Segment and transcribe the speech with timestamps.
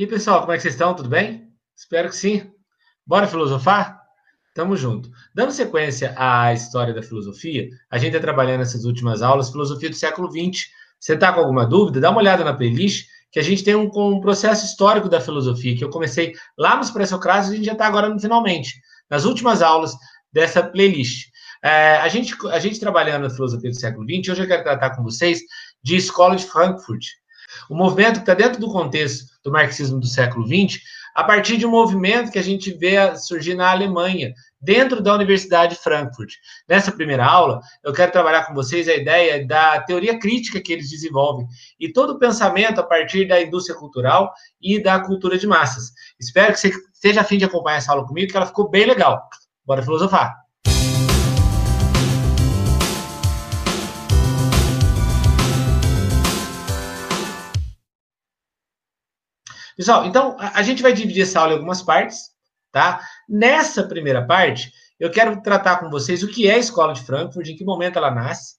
[0.00, 0.94] E pessoal, como é que vocês estão?
[0.94, 1.52] Tudo bem?
[1.76, 2.50] Espero que sim.
[3.06, 4.00] Bora filosofar?
[4.54, 5.10] Tamo junto.
[5.34, 9.94] Dando sequência à história da filosofia, a gente está trabalhando nessas últimas aulas filosofia do
[9.94, 10.70] século XX.
[10.98, 12.00] Você está com alguma dúvida?
[12.00, 15.76] Dá uma olhada na playlist, que a gente tem um, um processo histórico da filosofia,
[15.76, 18.80] que eu comecei lá nos pré-socráticos e a gente já está agora finalmente,
[19.10, 19.94] nas últimas aulas
[20.32, 21.28] dessa playlist.
[21.62, 24.96] É, a, gente, a gente trabalhando na filosofia do século XX, hoje eu quero tratar
[24.96, 25.40] com vocês
[25.82, 27.04] de escola de Frankfurt.
[27.68, 30.80] O movimento que está dentro do contexto do marxismo do século XX,
[31.14, 35.74] a partir de um movimento que a gente vê surgir na Alemanha, dentro da Universidade
[35.74, 36.34] de Frankfurt.
[36.68, 40.90] Nessa primeira aula, eu quero trabalhar com vocês a ideia da teoria crítica que eles
[40.90, 41.46] desenvolvem
[41.78, 45.92] e todo o pensamento a partir da indústria cultural e da cultura de massas.
[46.18, 49.22] Espero que você esteja afim de acompanhar essa aula comigo, que ela ficou bem legal.
[49.64, 50.49] Bora filosofar!
[59.80, 62.32] Pessoal, então a gente vai dividir essa aula em algumas partes,
[62.70, 63.00] tá?
[63.26, 67.48] Nessa primeira parte, eu quero tratar com vocês o que é a Escola de Frankfurt,
[67.48, 68.56] em que momento ela nasce,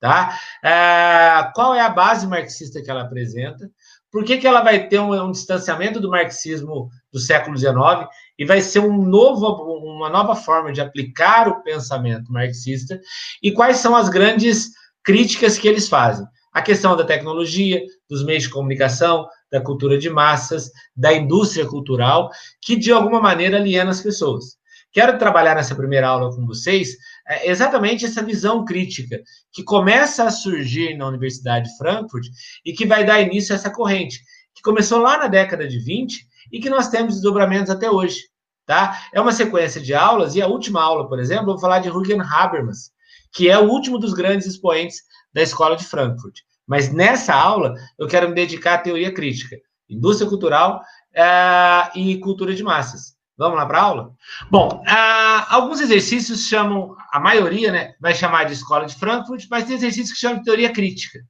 [0.00, 0.36] tá?
[0.64, 3.70] É, qual é a base marxista que ela apresenta,
[4.10, 8.44] por que, que ela vai ter um, um, distanciamento do marxismo do século XIX e
[8.44, 13.00] vai ser um novo, uma nova forma de aplicar o pensamento marxista
[13.40, 14.72] e quais são as grandes
[15.04, 16.26] críticas que eles fazem.
[16.52, 22.28] A questão da tecnologia, dos meios de comunicação, da cultura de massas, da indústria cultural,
[22.60, 24.56] que de alguma maneira aliena as pessoas.
[24.90, 26.96] Quero trabalhar nessa primeira aula com vocês
[27.28, 32.26] é, exatamente essa visão crítica que começa a surgir na Universidade de Frankfurt
[32.64, 34.18] e que vai dar início a essa corrente,
[34.52, 38.22] que começou lá na década de 20 e que nós temos desdobramentos até hoje.
[38.66, 38.98] Tá?
[39.14, 41.90] É uma sequência de aulas, e a última aula, por exemplo, eu vou falar de
[41.90, 42.90] Jürgen Habermas,
[43.32, 46.40] que é o último dos grandes expoentes da Escola de Frankfurt.
[46.66, 49.56] Mas nessa aula, eu quero me dedicar à teoria crítica,
[49.88, 50.80] indústria cultural
[51.14, 53.14] uh, e cultura de massas.
[53.36, 54.14] Vamos lá para a aula?
[54.50, 59.64] Bom, uh, alguns exercícios chamam, a maioria né, vai chamar de escola de Frankfurt, mas
[59.64, 61.20] tem exercícios que chamam de teoria crítica.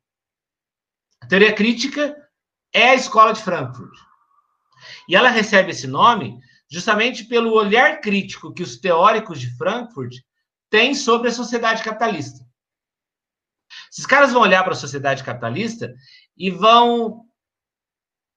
[1.21, 2.15] A teoria crítica
[2.73, 3.95] é a escola de Frankfurt.
[5.09, 6.39] E ela recebe esse nome
[6.71, 10.15] justamente pelo olhar crítico que os teóricos de Frankfurt
[10.69, 12.45] têm sobre a sociedade capitalista.
[13.95, 15.95] Esses caras vão olhar para a sociedade capitalista
[16.37, 17.25] e vão,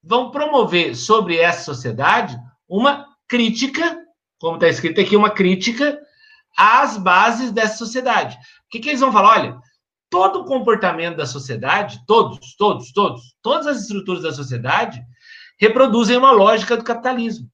[0.04, 2.38] vão promover sobre essa sociedade
[2.70, 4.06] uma crítica,
[4.40, 6.00] como está escrito aqui, uma crítica
[6.56, 8.36] às bases dessa sociedade.
[8.36, 9.40] O que, que eles vão falar?
[9.40, 9.60] Olha,
[10.12, 15.04] todo o comportamento da sociedade, todos, todos, todos, todas as estruturas da sociedade
[15.60, 17.50] reproduzem uma lógica do capitalismo.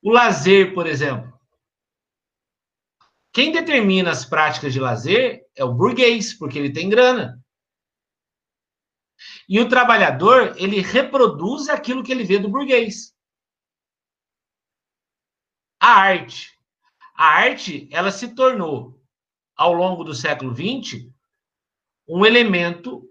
[0.00, 1.31] O lazer, por exemplo.
[3.32, 7.42] Quem determina as práticas de lazer é o burguês, porque ele tem grana.
[9.48, 13.14] E o trabalhador, ele reproduz aquilo que ele vê do burguês.
[15.80, 16.50] A arte.
[17.14, 19.02] A arte, ela se tornou,
[19.56, 21.10] ao longo do século XX,
[22.06, 23.08] um elemento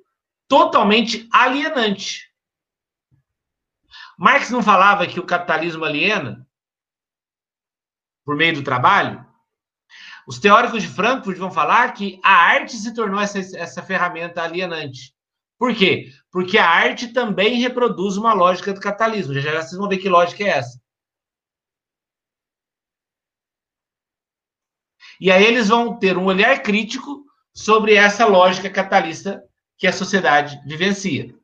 [0.47, 2.31] totalmente alienante.
[4.17, 6.47] Marx não falava que o capitalismo aliena
[8.23, 9.30] por meio do trabalho?
[10.27, 15.13] Os teóricos de Frankfurt vão falar que a arte se tornou essa, essa ferramenta alienante.
[15.57, 16.11] Por quê?
[16.31, 19.33] Porque a arte também reproduz uma lógica do capitalismo.
[19.33, 20.81] Já já vocês vão ver que lógica é essa.
[25.19, 27.23] E aí eles vão ter um olhar crítico
[27.53, 29.43] sobre essa lógica capitalista
[29.77, 31.35] que a sociedade vivencia.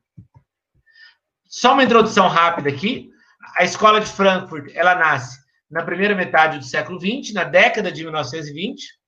[1.44, 3.10] Só uma introdução rápida aqui.
[3.56, 5.38] A escola de Frankfurt, ela nasce
[5.70, 8.98] na primeira metade do século XX, na década de 1920.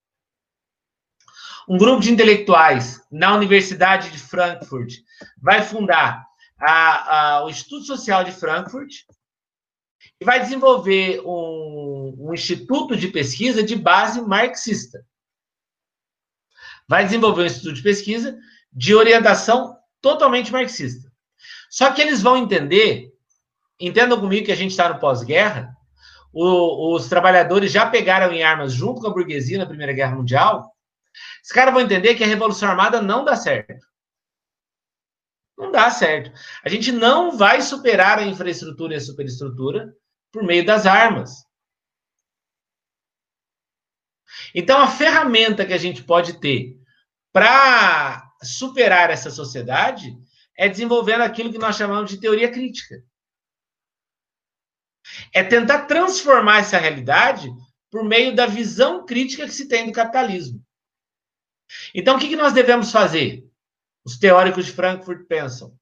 [1.69, 4.95] Um grupo de intelectuais na Universidade de Frankfurt
[5.41, 6.27] vai fundar
[6.59, 9.05] a, a, o Instituto Social de Frankfurt
[10.21, 15.05] e vai desenvolver um, um instituto de pesquisa de base marxista.
[16.89, 18.39] Vai desenvolver um instituto de pesquisa
[18.73, 21.11] de orientação totalmente marxista.
[21.71, 23.13] Só que eles vão entender,
[23.79, 25.77] entendam comigo que a gente está no pós-guerra,
[26.33, 30.75] o, os trabalhadores já pegaram em armas junto com a burguesia na Primeira Guerra Mundial,
[31.43, 33.87] os caras vão entender que a Revolução Armada não dá certo.
[35.59, 36.33] Não dá certo.
[36.65, 39.95] A gente não vai superar a infraestrutura e a superestrutura
[40.33, 41.45] por meio das armas.
[44.55, 46.79] Então, a ferramenta que a gente pode ter
[47.33, 50.17] para superar essa sociedade
[50.57, 53.03] é desenvolvendo aquilo que nós chamamos de teoria crítica.
[55.33, 57.51] É tentar transformar essa realidade
[57.91, 60.63] por meio da visão crítica que se tem do capitalismo.
[61.95, 63.45] Então, o que nós devemos fazer?
[64.05, 65.75] Os teóricos de Frankfurt pensam.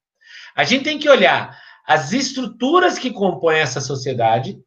[0.55, 4.59] A gente tem que olhar as estruturas que compõem essa sociedade,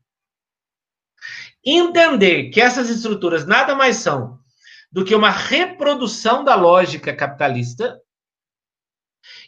[1.64, 4.40] entender que essas estruturas nada mais são
[4.90, 8.00] do que uma reprodução da lógica capitalista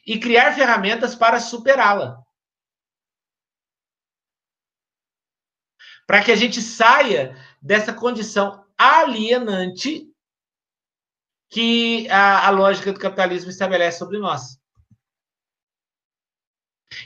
[0.06, 2.23] e criar ferramentas para superá-la.
[6.06, 10.06] Para que a gente saia dessa condição alienante
[11.50, 14.58] que a, a lógica do capitalismo estabelece sobre nós.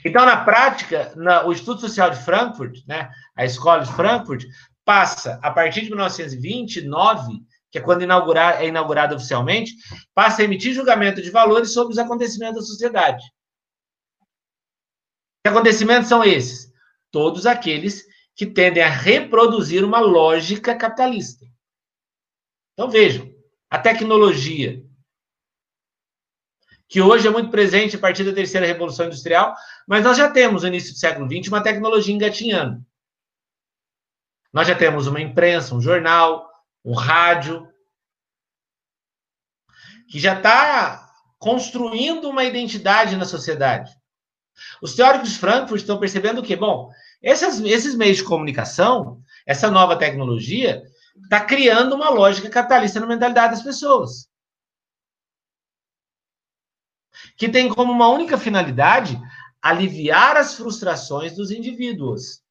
[0.05, 4.45] Então, na prática, na, o Instituto Social de Frankfurt, né, a escola de Frankfurt,
[4.85, 7.41] passa, a partir de 1929,
[7.71, 9.75] que é quando inaugurar, é inaugurada oficialmente,
[10.15, 13.23] passa a emitir julgamento de valores sobre os acontecimentos da sociedade.
[15.45, 16.73] Que acontecimentos são esses?
[17.11, 18.05] Todos aqueles
[18.39, 21.45] que tendem a reproduzir uma lógica capitalista.
[22.73, 23.29] Então vejam,
[23.69, 24.81] a tecnologia,
[26.89, 29.57] que hoje é muito presente a partir da terceira revolução industrial,
[29.89, 32.81] mas nós já temos no início do século XX uma tecnologia engatinhando.
[34.53, 36.49] Nós já temos uma imprensa, um jornal,
[36.85, 37.69] um rádio,
[40.09, 43.93] que já está construindo uma identidade na sociedade.
[44.81, 46.91] Os teóricos de Frankfurt estão percebendo que, bom,
[47.23, 50.83] esses, esses meios de comunicação, essa nova tecnologia,
[51.23, 54.29] está criando uma lógica capitalista na mentalidade das pessoas.
[57.37, 59.21] Que tem como uma única finalidade
[59.61, 62.43] aliviar as frustrações dos indivíduos.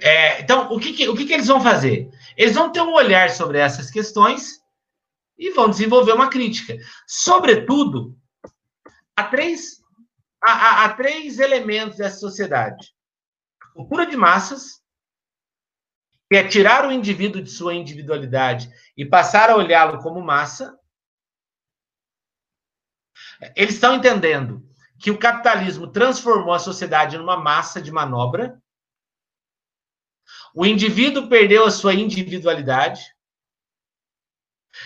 [0.00, 2.10] É, então, o, que, que o que, que eles vão fazer?
[2.36, 4.60] Eles vão ter um olhar sobre essas questões
[5.38, 6.76] e vão desenvolver uma crítica.
[7.06, 8.16] Sobretudo,
[9.16, 9.80] há três,
[10.42, 12.92] há, há, há três elementos dessa sociedade:
[13.72, 14.82] cultura de massas,
[16.30, 20.78] que é tirar o indivíduo de sua individualidade e passar a olhá-lo como massa.
[23.56, 24.66] Eles estão entendendo
[24.98, 28.62] que o capitalismo transformou a sociedade numa massa de manobra
[30.54, 33.14] o indivíduo perdeu a sua individualidade.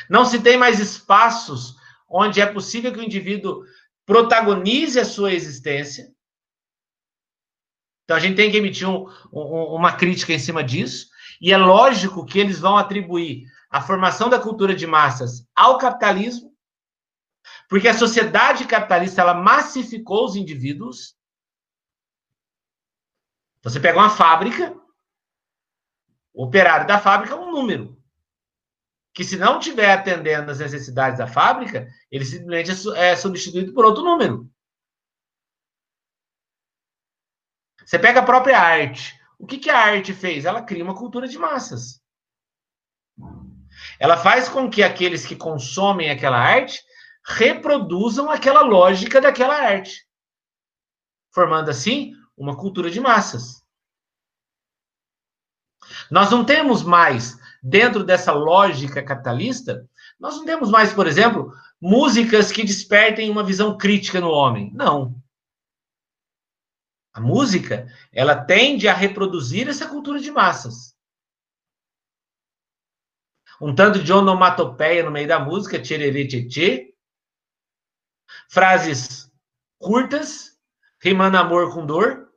[0.08, 1.76] Não se tem mais espaços
[2.08, 3.64] onde é possível que o indivíduo
[4.04, 6.14] protagonize a sua existência.
[8.06, 11.08] Então a gente tem que emitir um, um, uma crítica em cima disso.
[11.40, 16.54] E é lógico que eles vão atribuir a formação da cultura de massas ao capitalismo,
[17.68, 21.16] porque a sociedade capitalista ela massificou os indivíduos.
[23.58, 24.72] Então, você pega uma fábrica,
[26.32, 28.00] o operário da fábrica é um número.
[29.12, 34.04] Que se não estiver atendendo às necessidades da fábrica, ele simplesmente é substituído por outro
[34.04, 34.48] número.
[37.86, 39.16] Você pega a própria arte.
[39.38, 40.44] O que, que a arte fez?
[40.44, 42.02] Ela cria uma cultura de massas.
[44.00, 46.82] Ela faz com que aqueles que consomem aquela arte
[47.24, 50.06] reproduzam aquela lógica daquela arte,
[51.32, 53.62] formando assim uma cultura de massas.
[56.10, 62.50] Nós não temos mais, dentro dessa lógica capitalista, nós não temos mais, por exemplo, músicas
[62.50, 64.72] que despertem uma visão crítica no homem.
[64.74, 65.14] Não.
[67.16, 70.94] A música, ela tende a reproduzir essa cultura de massas.
[73.58, 76.94] Um tanto de onomatopeia no meio da música, tchererê, tchê,
[78.50, 79.32] Frases
[79.78, 80.60] curtas,
[81.00, 82.30] rimando amor com dor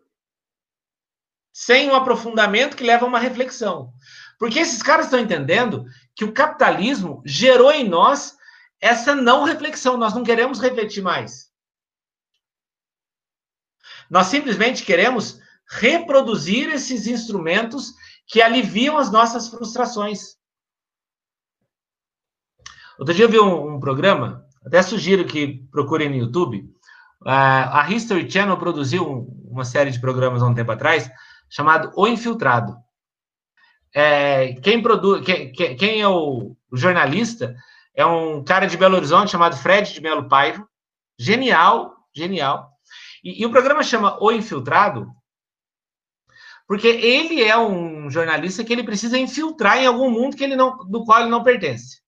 [1.52, 3.94] sem um aprofundamento que leva a uma reflexão.
[4.38, 5.84] Porque esses caras estão entendendo
[6.16, 8.38] que o capitalismo gerou em nós
[8.80, 9.98] essa não reflexão.
[9.98, 11.49] Nós não queremos refletir mais.
[14.10, 15.40] Nós simplesmente queremos
[15.70, 17.94] reproduzir esses instrumentos
[18.28, 20.38] que aliviam as nossas frustrações.
[22.98, 26.70] Outro dia eu vi um, um programa, até sugiro que procurem no YouTube.
[27.22, 31.10] Uh, a History Channel produziu um, uma série de programas há um tempo atrás
[31.50, 32.78] chamado O Infiltrado.
[33.94, 37.56] É, quem, produz, quem, quem é o, jornalista
[37.96, 40.68] é um cara de Belo Horizonte chamado Fred de Melo Paiva.
[41.18, 42.70] Genial, genial.
[43.24, 45.08] E, e, o programa chama O Infiltrado
[46.70, 50.78] porque ele é um jornalista que ele precisa infiltrar em algum mundo que ele não,
[50.88, 52.00] do qual ele não pertence.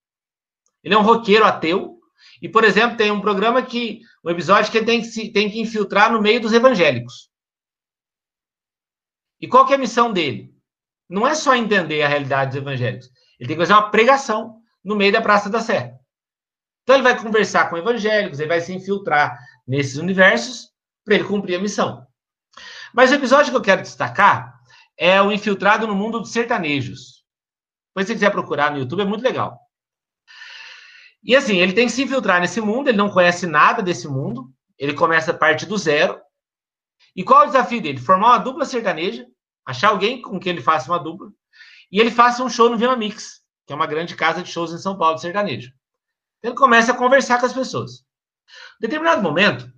[0.84, 2.00] Ele é um roqueiro ateu
[2.40, 5.60] e, por exemplo, tem um programa que um episódio que ele tem que, tem que
[5.60, 7.32] infiltrar no meio dos evangélicos.
[9.40, 10.54] E qual que é a missão dele?
[11.10, 13.10] Não é só entender a realidade dos evangélicos.
[13.40, 15.98] Ele tem que fazer uma pregação no meio da Praça da Sé.
[16.84, 20.71] Então ele vai conversar com evangélicos, ele vai se infiltrar nesses universos
[21.16, 22.06] ele cumprir a missão.
[22.94, 24.60] Mas o episódio que eu quero destacar
[24.98, 27.24] é o infiltrado no mundo dos sertanejos.
[27.90, 29.60] Depois, se você quiser procurar no YouTube, é muito legal.
[31.24, 34.52] E assim, ele tem que se infiltrar nesse mundo, ele não conhece nada desse mundo,
[34.78, 36.20] ele começa a parte do zero,
[37.16, 38.00] E qual é o desafio dele?
[38.00, 39.26] Formar uma dupla sertaneja,
[39.66, 41.32] achar alguém com quem ele faça uma dupla,
[41.92, 44.74] e ele faça um show no Vila Mix, que é uma grande casa de shows
[44.74, 45.72] em São Paulo, de sertanejo.
[46.42, 48.00] Ele começa a conversar com as pessoas.
[48.80, 49.72] Em determinado momento,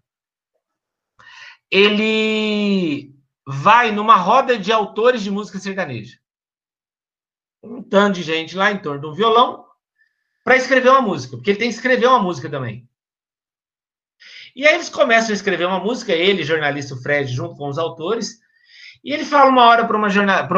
[1.72, 3.14] ele
[3.46, 6.18] vai numa roda de autores de música sertaneja.
[7.62, 9.66] Um tanto de gente lá em torno de um violão
[10.44, 12.88] para escrever uma música, porque ele tem que escrever uma música também.
[14.56, 18.40] E aí eles começam a escrever uma música, ele, jornalista Fred, junto com os autores,
[19.04, 20.08] e ele fala uma hora para uma,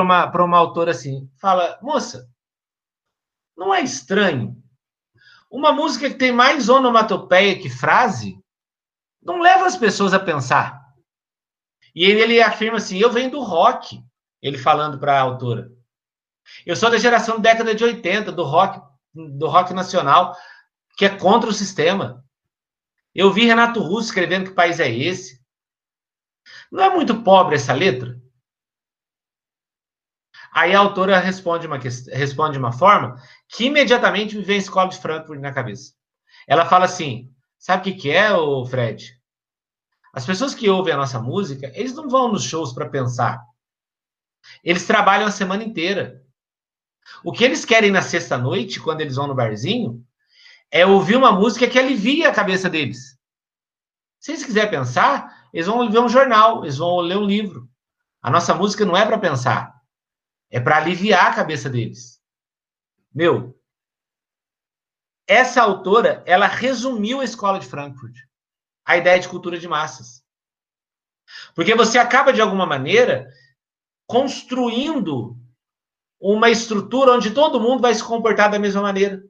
[0.01, 2.29] uma, uma autora assim, fala, moça,
[3.57, 4.61] não é estranho?
[5.49, 8.37] Uma música que tem mais onomatopeia que frase
[9.21, 10.84] não leva as pessoas a pensar.
[11.95, 14.03] E ele, ele afirma assim, eu venho do rock,
[14.41, 15.71] ele falando para a autora.
[16.65, 18.81] Eu sou da geração década de 80, do rock,
[19.13, 20.35] do rock nacional,
[20.97, 22.23] que é contra o sistema.
[23.13, 25.41] Eu vi Renato Russo escrevendo que país é esse.
[26.71, 28.19] Não é muito pobre essa letra?
[30.51, 34.89] Aí a autora responde uma, responde de uma forma que imediatamente me vem a escola
[34.89, 35.93] de Frankfurt na cabeça.
[36.47, 39.19] Ela fala assim: sabe o que, que é, o Fred?
[40.15, 43.45] As pessoas que ouvem a nossa música, eles não vão nos shows para pensar.
[44.63, 46.23] Eles trabalham a semana inteira.
[47.21, 50.01] O que eles querem na sexta-noite, quando eles vão no barzinho,
[50.71, 53.19] é ouvir uma música que alivia a cabeça deles.
[54.17, 57.69] Se eles quiserem pensar, eles vão ver um jornal, eles vão ler um livro.
[58.21, 59.75] A nossa música não é para pensar,
[60.49, 62.21] é para aliviar a cabeça deles.
[63.13, 63.59] Meu,
[65.27, 68.15] essa autora, ela resumiu a escola de Frankfurt,
[68.85, 70.23] a ideia de cultura de massas.
[71.55, 73.27] Porque você acaba, de alguma maneira,
[74.07, 75.35] construindo
[76.19, 79.23] uma estrutura onde todo mundo vai se comportar da mesma maneira.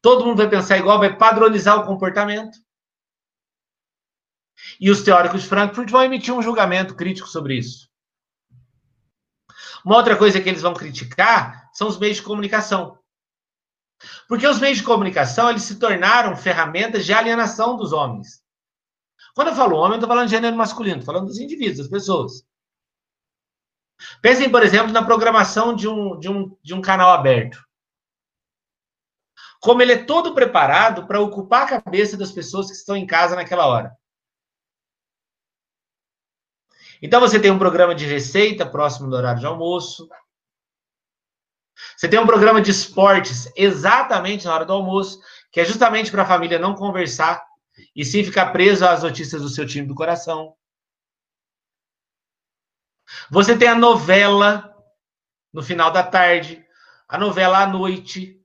[0.00, 2.58] Todo mundo vai pensar igual, vai padronizar o comportamento.
[4.80, 7.88] E os teóricos de Frankfurt vão emitir um julgamento crítico sobre isso.
[9.84, 12.98] Uma outra coisa que eles vão criticar são os meios de comunicação.
[14.28, 18.42] Porque os meios de comunicação eles se tornaram ferramentas de alienação dos homens.
[19.40, 21.88] Quando eu falo homem, eu estou falando de gênero masculino, estou falando dos indivíduos, das
[21.88, 22.46] pessoas.
[24.20, 27.58] Pensem, por exemplo, na programação de um, de um, de um canal aberto
[29.62, 33.34] como ele é todo preparado para ocupar a cabeça das pessoas que estão em casa
[33.34, 33.96] naquela hora.
[37.00, 40.06] Então você tem um programa de receita próximo do horário de almoço.
[41.96, 45.18] Você tem um programa de esportes exatamente na hora do almoço,
[45.50, 47.49] que é justamente para a família não conversar
[47.94, 50.54] e sim ficar preso às notícias do seu time do coração.
[53.30, 54.74] Você tem a novela
[55.52, 56.64] no final da tarde,
[57.08, 58.40] a novela à noite,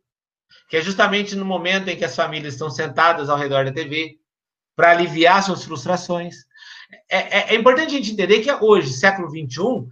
[0.68, 4.20] que é justamente no momento em que as famílias estão sentadas ao redor da TV
[4.76, 6.36] para aliviar suas frustrações.
[7.10, 9.88] É, é, é, importante a gente entender que hoje, século XXI,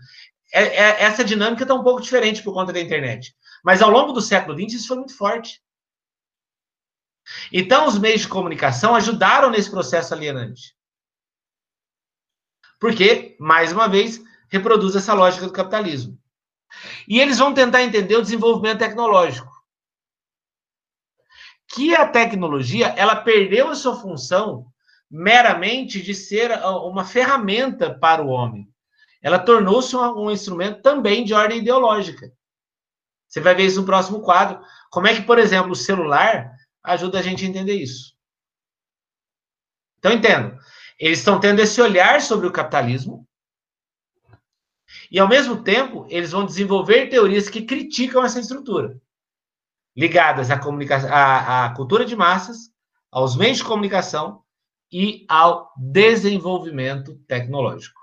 [0.51, 3.35] é, é, essa dinâmica está um pouco diferente por conta da internet.
[3.63, 5.61] Mas ao longo do século XX, isso foi muito forte.
[7.51, 10.75] Então, os meios de comunicação ajudaram nesse processo alienante.
[12.79, 16.19] Porque, mais uma vez, reproduz essa lógica do capitalismo.
[17.07, 19.53] E eles vão tentar entender o desenvolvimento tecnológico
[21.73, 24.67] que a tecnologia ela perdeu a sua função
[25.09, 28.67] meramente de ser uma ferramenta para o homem.
[29.21, 32.31] Ela tornou-se um, um instrumento também de ordem ideológica.
[33.27, 34.61] Você vai ver isso no próximo quadro.
[34.91, 36.52] Como é que, por exemplo, o celular
[36.83, 38.13] ajuda a gente a entender isso?
[39.97, 40.57] Então, entendo.
[40.99, 43.27] Eles estão tendo esse olhar sobre o capitalismo
[45.09, 48.99] e, ao mesmo tempo, eles vão desenvolver teorias que criticam essa estrutura
[49.95, 52.71] ligadas à, à, à cultura de massas,
[53.11, 54.41] aos meios de comunicação
[54.91, 58.01] e ao desenvolvimento tecnológico.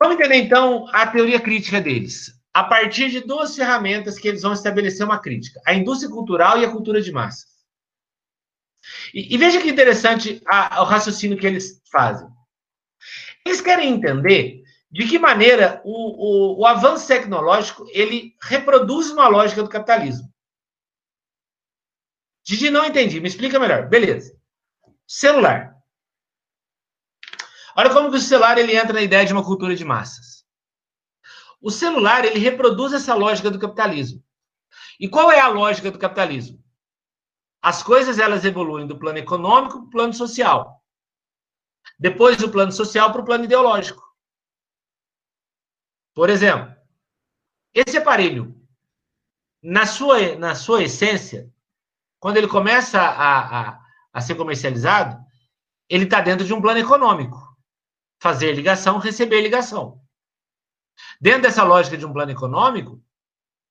[0.00, 2.32] Vamos entender então a teoria crítica deles.
[2.52, 6.64] A partir de duas ferramentas que eles vão estabelecer uma crítica: a indústria cultural e
[6.64, 7.51] a cultura de massas.
[9.12, 12.28] E, e veja que interessante a, o raciocínio que eles fazem.
[13.44, 19.62] Eles querem entender de que maneira o, o, o avanço tecnológico ele reproduz uma lógica
[19.62, 20.32] do capitalismo.
[22.44, 23.20] Didi, não entendi.
[23.20, 23.88] Me explica melhor.
[23.88, 24.36] Beleza.
[25.06, 25.76] Celular.
[27.74, 30.44] Olha como que o celular ele entra na ideia de uma cultura de massas.
[31.60, 34.22] O celular ele reproduz essa lógica do capitalismo.
[34.98, 36.62] E qual é a lógica do capitalismo?
[37.62, 40.82] As coisas elas evoluem do plano econômico para o plano social.
[41.98, 44.02] Depois do plano social para o plano ideológico.
[46.14, 46.74] Por exemplo,
[47.72, 48.60] esse aparelho,
[49.62, 51.50] na sua, na sua essência,
[52.18, 53.80] quando ele começa a, a,
[54.12, 55.24] a ser comercializado,
[55.88, 57.38] ele está dentro de um plano econômico.
[58.20, 60.00] fazer ligação, receber ligação.
[61.20, 63.02] Dentro dessa lógica de um plano econômico,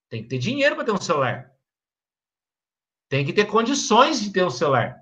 [0.10, 1.50] tem que ter dinheiro para ter um celular.
[3.12, 4.98] Tem que ter condições de ter um celular.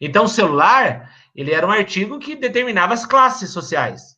[0.00, 4.16] Então, o celular, ele era um artigo que determinava as classes sociais.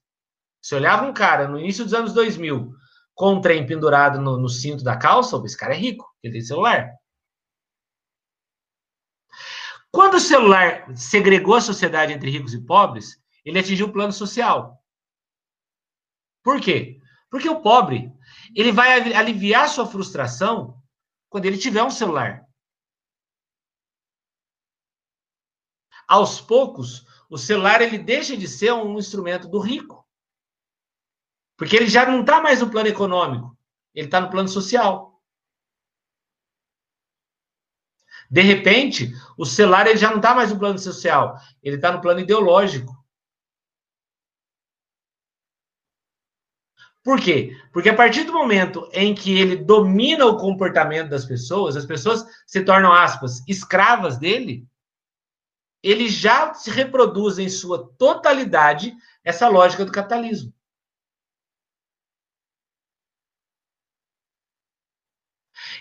[0.62, 2.72] Se olhava um cara no início dos anos 2000
[3.12, 6.42] com um trem pendurado no, no cinto da calça, esse cara é rico, ele tem
[6.42, 6.92] celular.
[9.90, 14.80] Quando o celular segregou a sociedade entre ricos e pobres, ele atingiu o plano social.
[16.40, 17.00] Por quê?
[17.28, 18.12] Porque o pobre,
[18.54, 20.80] ele vai aliviar sua frustração
[21.34, 22.46] quando ele tiver um celular.
[26.06, 30.08] Aos poucos, o celular ele deixa de ser um instrumento do rico.
[31.56, 33.58] Porque ele já não está mais no plano econômico,
[33.92, 35.20] ele está no plano social.
[38.30, 42.00] De repente, o celular ele já não está mais no plano social, ele está no
[42.00, 42.93] plano ideológico.
[47.04, 47.54] Por quê?
[47.70, 52.24] Porque a partir do momento em que ele domina o comportamento das pessoas, as pessoas
[52.46, 54.66] se tornam, aspas, escravas dele,
[55.82, 60.50] ele já se reproduz em sua totalidade essa lógica do capitalismo.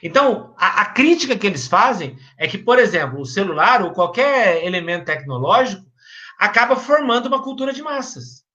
[0.02, 4.66] Então, a, a, crítica que eles fazem é que, por exemplo, o celular ou qualquer
[4.66, 5.90] elemento tecnológico
[6.38, 8.46] acaba formando uma cultura de massas.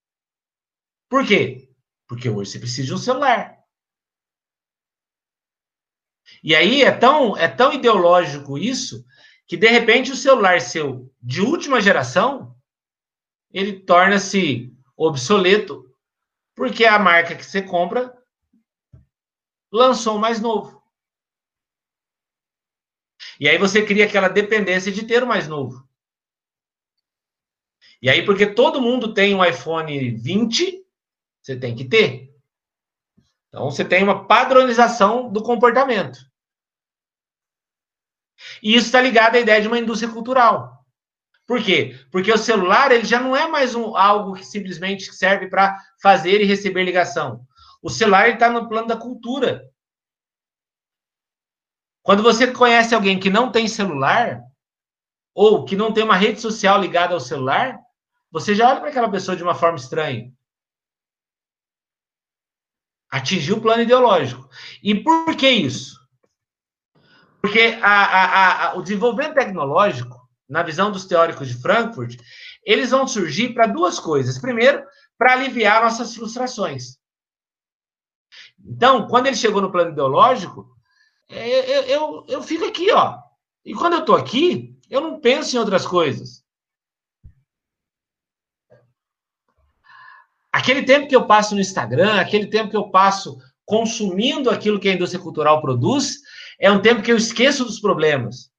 [1.09, 1.68] Por quê?
[2.09, 3.57] Porque hoje você precisa de um celular.
[6.43, 9.05] E aí é tão, é tão ideológico isso
[9.47, 12.57] que, de repente, o celular seu de última geração
[13.51, 15.85] ele torna-se obsoleto
[16.55, 18.15] porque a marca que você compra
[19.71, 20.83] lançou um mais novo.
[23.41, 25.87] E aí você cria aquela dependência de ter o mais novo.
[28.01, 30.78] E aí, porque todo mundo tem um iPhone 20,
[31.49, 32.31] você tem que ter.
[33.49, 36.19] Então, você tem uma padronização do comportamento.
[38.63, 40.85] E isso está ligado à ideia de uma indústria cultural.
[41.47, 41.99] Por quê?
[42.13, 46.43] Porque o celular ele já não é mais um, algo que simplesmente serve para fazer
[46.43, 47.41] e receber ligação.
[47.83, 49.67] O celular está no plano da cultura.
[52.03, 54.43] Quando você conhece alguém que não tem celular,
[55.35, 57.79] ou que não tem uma rede social ligada ao celular,
[58.31, 60.31] você já olha para aquela pessoa de uma forma estranha.
[63.11, 64.49] Atingiu o plano ideológico.
[64.83, 65.99] E por que isso?
[67.41, 72.17] Porque a, a, a, o desenvolvimento tecnológico, na visão dos teóricos de Frankfurt,
[72.65, 74.39] eles vão surgir para duas coisas.
[74.39, 74.85] Primeiro,
[75.17, 76.99] para aliviar nossas frustrações.
[78.65, 80.69] Então, quando ele chegou no plano ideológico,
[81.29, 83.19] é, eu, eu, eu fico aqui, ó.
[83.65, 86.38] E quando eu tô aqui, eu não penso em outras coisas.
[90.59, 94.89] Aquele tempo que eu passo no Instagram, aquele tempo que eu passo consumindo aquilo que
[94.89, 96.17] a indústria cultural produz,
[96.59, 98.51] é um tempo que eu esqueço dos problemas.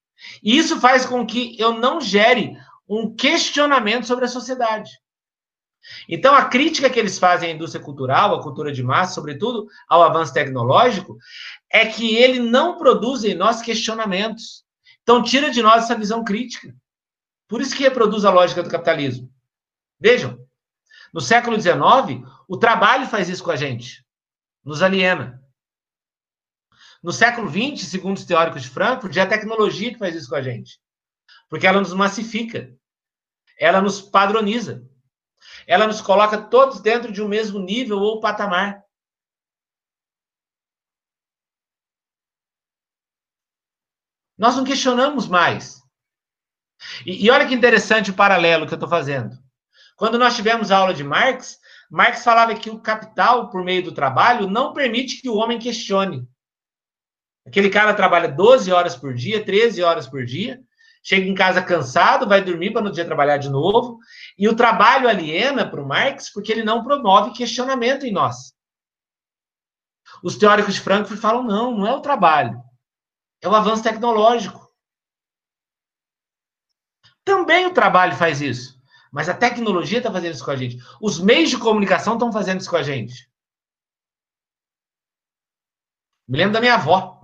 [0.42, 2.56] E isso faz com que eu não gere
[2.88, 4.90] um questionamento sobre a sociedade.
[6.08, 10.02] Então, a crítica que eles fazem à indústria cultural, à cultura de massa, sobretudo ao
[10.02, 11.18] avanço tecnológico,
[11.70, 14.64] é que ele não produz em nós questionamentos.
[15.02, 16.74] Então, tira de nós essa visão crítica.
[17.46, 19.30] Por isso que reproduz a lógica do capitalismo.
[20.00, 20.38] Vejam,
[21.12, 24.04] no século XIX, o trabalho faz isso com a gente,
[24.64, 25.42] nos aliena.
[27.02, 30.36] No século XX, segundo os teóricos de Frankfurt, é a tecnologia que faz isso com
[30.36, 30.78] a gente.
[31.48, 32.72] Porque ela nos massifica,
[33.58, 34.86] ela nos padroniza.
[35.66, 38.84] Ela nos coloca todos dentro de um mesmo nível ou patamar.
[44.36, 45.82] Nós não questionamos mais.
[47.04, 49.36] E, e olha que interessante o paralelo que eu estou fazendo.
[50.00, 51.58] Quando nós tivemos a aula de Marx,
[51.90, 56.26] Marx falava que o capital, por meio do trabalho, não permite que o homem questione.
[57.46, 60.58] Aquele cara trabalha 12 horas por dia, 13 horas por dia,
[61.02, 63.98] chega em casa cansado, vai dormir para no dia trabalhar de novo.
[64.38, 68.54] E o trabalho aliena para o Marx porque ele não promove questionamento em nós.
[70.24, 72.58] Os teóricos de Frankfurt falam: não, não é o trabalho,
[73.42, 74.66] é o avanço tecnológico.
[77.22, 78.79] Também o trabalho faz isso.
[79.10, 80.78] Mas a tecnologia está fazendo isso com a gente.
[81.00, 83.28] Os meios de comunicação estão fazendo isso com a gente.
[86.28, 87.20] Me lembro da minha avó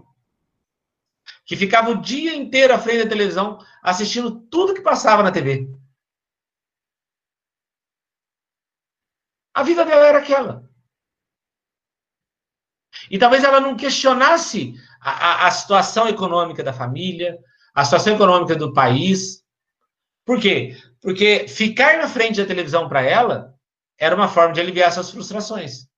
[1.45, 5.71] que ficava o dia inteiro à frente da televisão assistindo tudo que passava na TV.
[9.55, 10.69] A vida dela era aquela.
[13.09, 17.39] E talvez ela não questionasse a, a, a situação econômica da família,
[17.73, 19.46] a situação econômica do país,
[20.27, 20.77] Por quê?
[21.01, 23.57] Porque ficar na frente da televisão para ela
[23.97, 25.89] era uma forma de aliviar suas frustrações,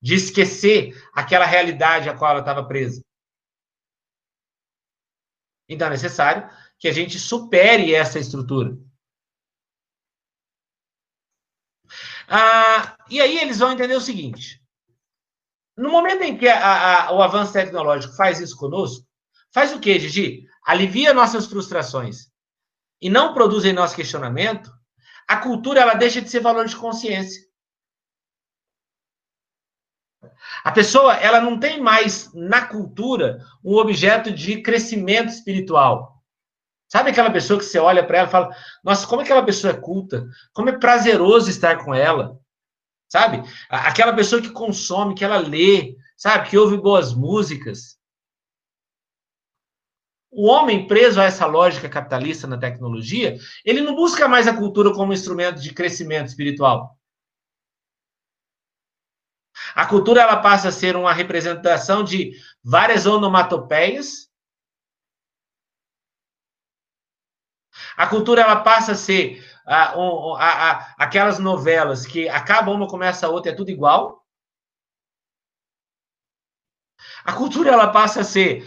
[0.00, 3.02] de esquecer aquela realidade a qual ela estava presa.
[5.68, 6.48] Então é necessário
[6.78, 8.78] que a gente supere essa estrutura.
[12.28, 14.62] Ah, e aí eles vão entender o seguinte:
[15.76, 19.04] no momento em que a, a, o avanço tecnológico faz isso conosco,
[19.52, 20.46] faz o quê, Gigi?
[20.64, 22.30] Alivia nossas frustrações
[23.00, 24.70] e não produz em nosso questionamento,
[25.28, 27.44] a cultura ela deixa de ser valor de consciência.
[30.64, 36.16] A pessoa ela não tem mais na cultura um objeto de crescimento espiritual.
[36.88, 39.80] Sabe aquela pessoa que você olha para ela e fala: Nossa, como aquela pessoa é
[39.80, 42.38] culta, como é prazeroso estar com ela.
[43.08, 43.42] Sabe?
[43.68, 46.48] Aquela pessoa que consome, que ela lê, sabe?
[46.48, 47.95] Que ouve boas músicas.
[50.36, 54.92] O homem preso a essa lógica capitalista na tecnologia, ele não busca mais a cultura
[54.92, 56.94] como instrumento de crescimento espiritual.
[59.74, 64.26] A cultura ela passa a ser uma representação de várias onomatopeias
[67.96, 73.26] A cultura ela passa a ser a, a, a, aquelas novelas que acaba uma, começa
[73.26, 74.25] a outra, é tudo igual.
[77.26, 78.64] A cultura ela passa a ser.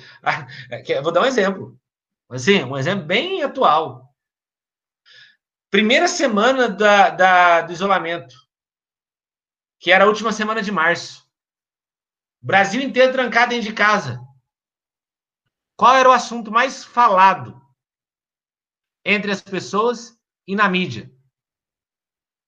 [1.02, 1.80] vou dar um exemplo.
[2.30, 4.14] Assim, um exemplo bem atual.
[5.72, 8.36] Primeira semana da, da, do isolamento,
[9.80, 11.28] que era a última semana de março.
[12.42, 14.20] Brasil inteiro trancado dentro de casa.
[15.76, 17.60] Qual era o assunto mais falado?
[19.06, 20.18] entre as pessoas
[20.48, 21.12] e na mídia.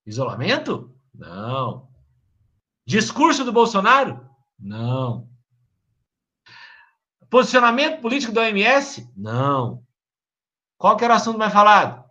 [0.06, 0.94] Isolamento?
[1.14, 1.88] Não.
[2.86, 4.28] Discurso do Bolsonaro?
[4.58, 5.28] Não.
[7.32, 9.10] Posicionamento político da OMS?
[9.16, 9.82] Não.
[10.76, 12.04] Qual que era o assunto mais falado?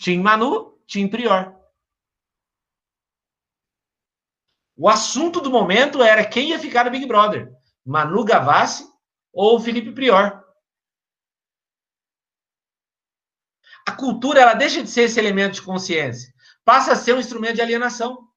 [0.00, 1.54] Tim Manu, Tim Prior.
[4.76, 7.54] O assunto do momento era quem ia ficar no Big Brother,
[7.86, 8.84] Manu Gavassi
[9.32, 10.42] ou Felipe Prior.
[13.86, 17.54] A cultura ela deixa de ser esse elemento de consciência, passa a ser um instrumento
[17.54, 18.28] de alienação.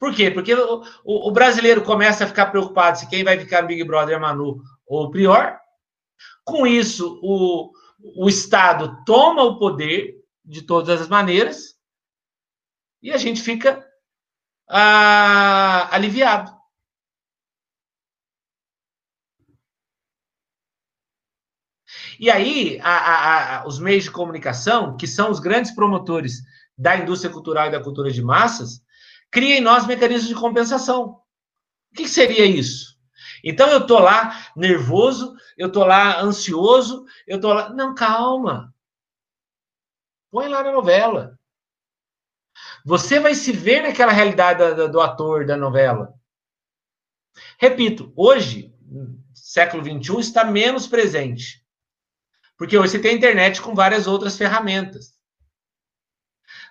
[0.00, 0.30] Por quê?
[0.30, 4.16] Porque o, o, o brasileiro começa a ficar preocupado se quem vai ficar Big Brother
[4.16, 5.58] é Manu ou Prior.
[6.42, 7.70] Com isso, o,
[8.16, 11.78] o Estado toma o poder de todas as maneiras
[13.02, 13.86] e a gente fica
[14.66, 16.58] ah, aliviado.
[22.18, 26.42] E aí, a, a, a, os meios de comunicação, que são os grandes promotores
[26.76, 28.82] da indústria cultural e da cultura de massas,
[29.30, 31.20] criam em nós mecanismos de compensação.
[31.92, 32.98] O que, seria isso?
[33.42, 37.70] Então eu tô lá nervoso, eu tô lá ansioso, eu tô lá.
[37.70, 38.74] Não, calma.
[40.30, 41.38] Põe lá na novela.
[42.84, 46.14] Você vai se ver naquela realidade do, do ator da novela.
[47.58, 48.74] Repito, hoje,
[49.34, 51.64] século XXI, está menos presente.
[52.56, 55.19] Porque hoje você tem a internet com várias outras ferramentas.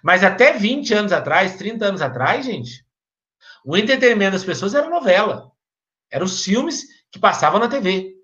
[0.03, 2.85] Mas até 20 anos atrás, 30 anos atrás, gente,
[3.65, 5.51] o entretenimento das pessoas era novela.
[6.09, 8.15] Eram os filmes que passavam na TV.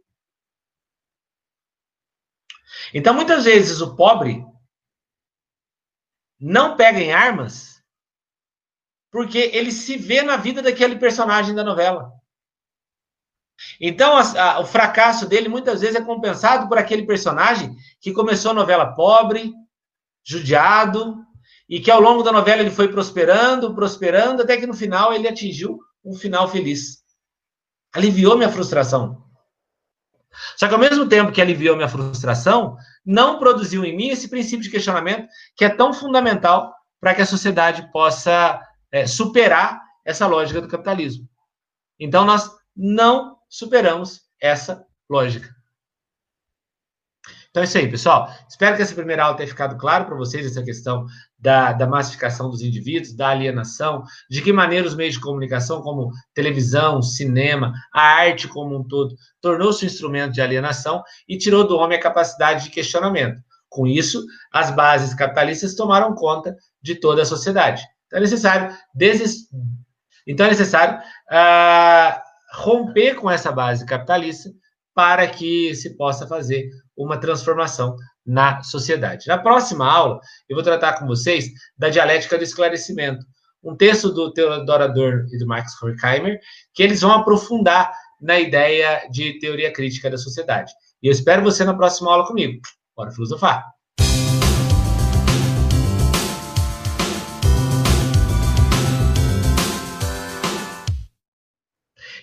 [2.93, 4.45] Então, muitas vezes, o pobre
[6.39, 7.83] não pega em armas
[9.11, 12.11] porque ele se vê na vida daquele personagem da novela.
[13.79, 18.51] Então, a, a, o fracasso dele muitas vezes é compensado por aquele personagem que começou
[18.51, 19.53] a novela pobre,
[20.21, 21.24] judiado,
[21.67, 25.27] e que ao longo da novela ele foi prosperando, prosperando, até que no final ele
[25.27, 27.03] atingiu um final feliz.
[27.93, 29.23] Aliviou minha frustração.
[30.57, 34.63] Só que ao mesmo tempo que aliviou minha frustração, não produziu em mim esse princípio
[34.63, 40.61] de questionamento que é tão fundamental para que a sociedade possa é, superar essa lógica
[40.61, 41.27] do capitalismo.
[41.99, 45.55] Então, nós não superamos essa lógica.
[47.55, 48.29] Então é isso aí, pessoal.
[48.49, 51.05] Espero que essa primeira aula tenha ficado claro para vocês essa questão
[51.45, 56.09] da, da massificação dos indivíduos, da alienação, de que maneira os meios de comunicação, como
[56.33, 61.77] televisão, cinema, a arte como um todo, tornou-se um instrumento de alienação e tirou do
[61.77, 63.39] homem a capacidade de questionamento.
[63.69, 67.83] Com isso, as bases capitalistas tomaram conta de toda a sociedade.
[68.07, 69.47] Então é necessário, deses...
[70.25, 72.21] então é necessário uh,
[72.55, 74.49] romper com essa base capitalista
[74.95, 79.27] para que se possa fazer uma transformação na sociedade.
[79.27, 83.25] Na próxima aula, eu vou tratar com vocês da dialética do esclarecimento,
[83.63, 86.39] um texto do Theodor Adorno e do Max Horkheimer,
[86.73, 90.71] que eles vão aprofundar na ideia de teoria crítica da sociedade.
[91.01, 92.59] E eu espero você na próxima aula comigo.
[92.95, 93.75] Bora filosofar!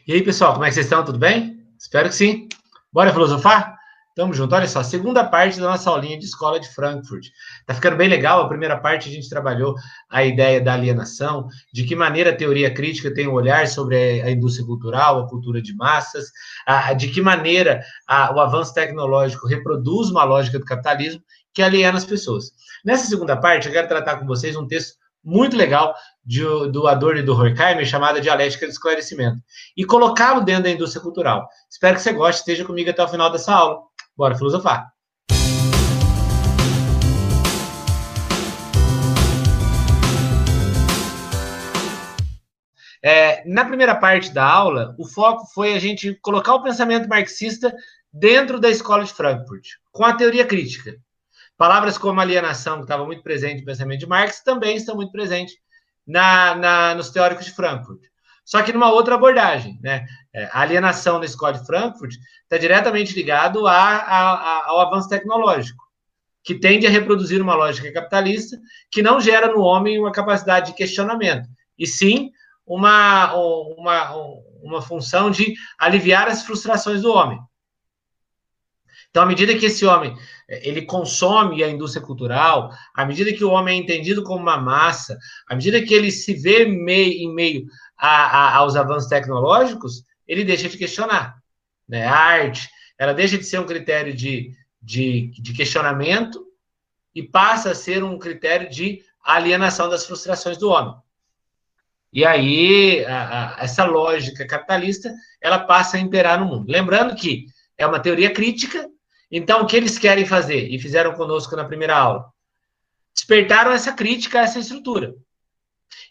[0.05, 1.05] E aí, pessoal, como é que vocês estão?
[1.05, 1.65] Tudo bem?
[1.79, 2.49] Espero que sim.
[2.93, 3.72] Bora filosofar?
[4.15, 4.55] Tamo junto.
[4.55, 7.29] Olha só, segunda parte da nossa aulinha de escola de Frankfurt.
[7.67, 8.43] Tá ficando bem legal.
[8.43, 9.75] A primeira parte a gente trabalhou
[10.11, 14.31] a ideia da alienação, de que maneira a teoria crítica tem um olhar sobre a
[14.31, 16.27] indústria cultural, a cultura de massas,
[16.67, 21.23] a, de que maneira a, o avanço tecnológico reproduz uma lógica do capitalismo
[21.55, 22.53] que aliena as pessoas.
[22.85, 25.95] Nessa segunda parte, eu quero tratar com vocês um texto muito legal
[26.25, 29.39] de, do Adorno e do Horkheimer, chamada Dialética do Esclarecimento,
[29.77, 31.49] e colocá-lo dentro da indústria cultural.
[31.71, 33.81] Espero que você goste, esteja comigo até o final dessa aula.
[34.17, 34.93] Bora filosofar!
[43.05, 47.75] É, na primeira parte da aula, o foco foi a gente colocar o pensamento marxista
[48.13, 50.97] dentro da escola de Frankfurt, com a teoria crítica.
[51.57, 55.57] Palavras como alienação, que estava muito presente no pensamento de Marx, também estão muito presentes
[56.07, 58.12] na, na, nos teóricos de Frankfurt.
[58.45, 59.79] Só que numa outra abordagem.
[59.83, 60.05] Né?
[60.35, 65.09] É, a alienação na escola de Frankfurt está diretamente ligado a, a, a, ao avanço
[65.09, 65.83] tecnológico,
[66.45, 68.59] que tende a reproduzir uma lógica capitalista
[68.91, 72.31] que não gera no homem uma capacidade de questionamento, e sim
[72.67, 74.15] uma, uma,
[74.63, 77.39] uma função de aliviar as frustrações do homem.
[79.13, 80.17] Então, à medida que esse homem
[80.49, 85.19] ele consome a indústria cultural, à medida que o homem é entendido como uma massa,
[85.47, 90.45] à medida que ele se vê meio, em meio a, a, aos avanços tecnológicos, ele
[90.45, 91.37] deixa de questionar.
[91.87, 92.07] Né?
[92.07, 96.43] A arte, ela deixa de ser um critério de, de, de questionamento
[97.15, 100.95] e passa a ser um critério de alienação das frustrações do homem.
[102.11, 106.73] E aí, a, a, essa lógica capitalista, ela passa a imperar no mundo.
[106.73, 107.45] Lembrando que
[107.77, 108.89] é uma teoria crítica
[109.33, 110.69] então, o que eles querem fazer?
[110.69, 112.31] E fizeram conosco na primeira aula.
[113.15, 115.15] Despertaram essa crítica a essa estrutura.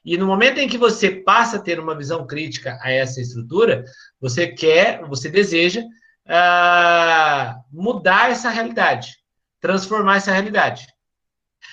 [0.04, 3.86] E no momento em que você passa a ter uma visão crítica a essa estrutura,
[4.20, 9.16] você quer, você deseja uh, mudar essa realidade,
[9.60, 10.88] transformar essa realidade.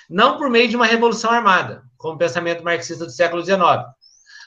[0.08, 3.60] Não por meio de uma revolução armada, como o pensamento marxista do século XIX,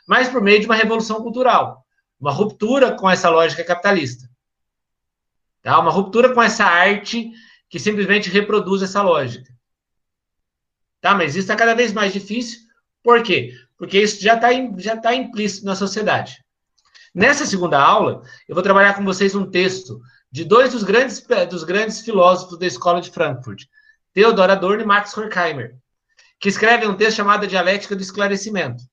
[0.07, 1.83] mas por meio de uma revolução cultural,
[2.19, 4.30] uma ruptura com essa lógica capitalista.
[5.61, 5.79] Tá?
[5.79, 7.31] Uma ruptura com essa arte
[7.69, 9.51] que simplesmente reproduz essa lógica.
[10.99, 11.15] Tá?
[11.15, 12.59] Mas isso está cada vez mais difícil.
[13.03, 13.53] Por quê?
[13.77, 16.43] Porque isso já está já tá implícito na sociedade.
[17.13, 19.99] Nessa segunda aula, eu vou trabalhar com vocês um texto
[20.31, 23.65] de dois dos grandes, dos grandes filósofos da escola de Frankfurt,
[24.13, 25.75] Theodor Adorno e Max Horkheimer,
[26.39, 28.83] que escrevem um texto chamado Dialética do Esclarecimento.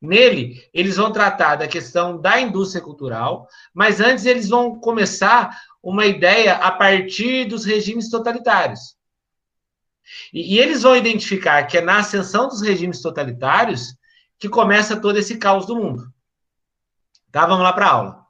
[0.00, 6.06] Nele, eles vão tratar da questão da indústria cultural, mas antes eles vão começar uma
[6.06, 8.96] ideia a partir dos regimes totalitários.
[10.32, 13.94] E, e, eles vão identificar que é na ascensão dos regimes totalitários
[14.38, 16.04] que começa todo esse caos do mundo.
[17.30, 17.46] Tá?
[17.46, 18.20] Vamos lá para a aula.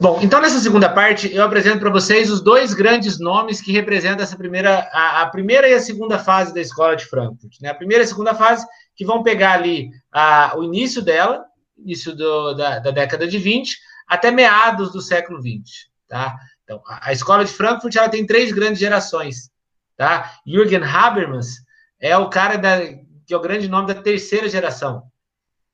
[0.00, 4.22] Bom, então nessa segunda parte eu apresento para vocês os dois grandes nomes que representam
[4.22, 7.60] essa primeira, a, a, primeira e a segunda fase da escola de Frankfurt.
[7.60, 7.68] Né?
[7.68, 11.44] A primeira e a segunda fase que vão pegar ali a, o início dela,
[11.76, 13.76] início do, da, da década de 20,
[14.10, 16.36] até meados do século XX, tá?
[16.64, 19.52] Então, a, escola de Frankfurt ela tem três grandes gerações,
[19.96, 20.34] tá?
[20.44, 21.58] Jürgen Habermas
[22.00, 22.80] é o cara da,
[23.24, 25.04] que é o grande nome da terceira geração.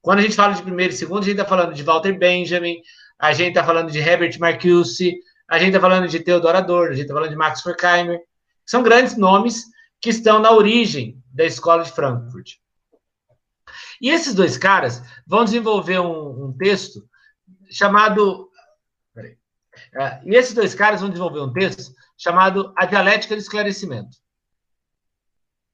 [0.03, 2.77] Quando a gente fala de primeiro e segundo, a gente está falando de Walter Benjamin,
[3.19, 5.17] a gente está falando de Herbert Marcuse,
[5.49, 8.21] a gente está falando de Theodor Adorno, a gente está falando de Max Horkheimer.
[8.67, 9.65] São grandes nomes
[9.99, 12.57] que estão na origem da escola de Frankfurt.
[13.99, 17.03] E esses dois caras vão desenvolver um, um texto
[17.71, 18.51] chamado.
[19.15, 19.37] Peraí.
[19.95, 24.17] É, e esses dois caras vão desenvolver um texto chamado A Dialética do Esclarecimento.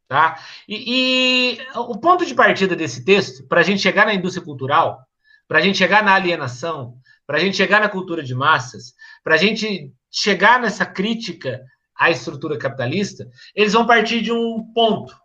[0.08, 0.38] Tá?
[0.68, 5.00] E, e o ponto de partida desse texto, para a gente chegar na indústria cultural,
[5.48, 9.36] para a gente chegar na alienação, para a gente chegar na cultura de massas, para
[9.36, 11.64] a gente chegar nessa crítica
[11.98, 15.16] à estrutura capitalista, eles vão partir de um ponto.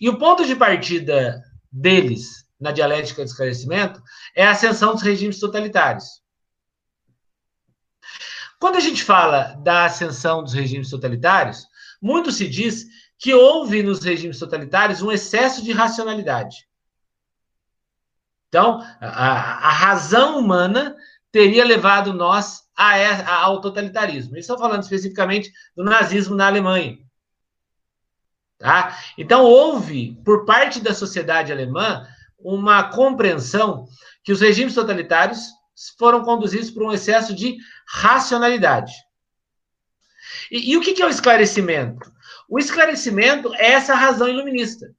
[0.00, 4.00] E o ponto de partida deles na dialética do esclarecimento,
[4.36, 6.22] é a ascensão dos regimes totalitários.
[8.60, 11.66] Quando a gente fala da ascensão dos regimes totalitários,
[12.00, 12.86] muito se diz
[13.18, 16.68] que houve nos regimes totalitários um excesso de racionalidade.
[18.48, 20.94] Então, a, a razão humana
[21.32, 24.36] teria levado nós a, a, ao totalitarismo.
[24.36, 26.98] Estou falando especificamente do nazismo na Alemanha.
[28.58, 28.96] Tá?
[29.18, 32.06] Então, houve, por parte da sociedade alemã,
[32.42, 33.86] uma compreensão
[34.22, 35.48] que os regimes totalitários
[35.98, 38.92] foram conduzidos por um excesso de racionalidade.
[40.50, 42.12] E, e o que, que é o esclarecimento?
[42.48, 44.94] O esclarecimento é essa razão iluminista.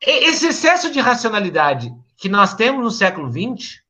[0.00, 3.82] Esse excesso de racionalidade que nós temos no século XX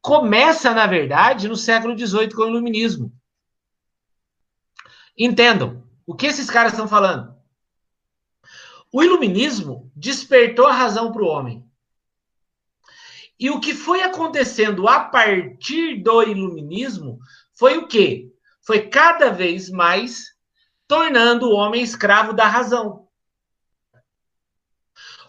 [0.00, 3.12] começa, na verdade, no século XVIII com o Iluminismo.
[5.16, 7.37] Entendam o que esses caras estão falando.
[8.92, 11.64] O Iluminismo despertou a razão para o homem.
[13.38, 17.18] E o que foi acontecendo a partir do Iluminismo
[17.54, 18.32] foi o quê?
[18.62, 20.34] Foi cada vez mais
[20.88, 23.06] tornando o homem escravo da razão.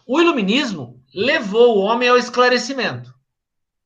[0.08, 3.14] O Iluminismo levou o homem ao esclarecimento.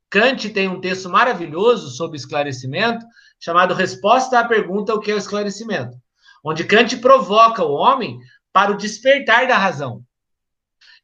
[0.09, 3.05] Kant tem um texto maravilhoso sobre esclarecimento,
[3.39, 5.97] chamado Resposta à Pergunta: O que é o esclarecimento?
[6.43, 8.19] Onde Kant provoca o homem
[8.53, 10.05] para o despertar da razão.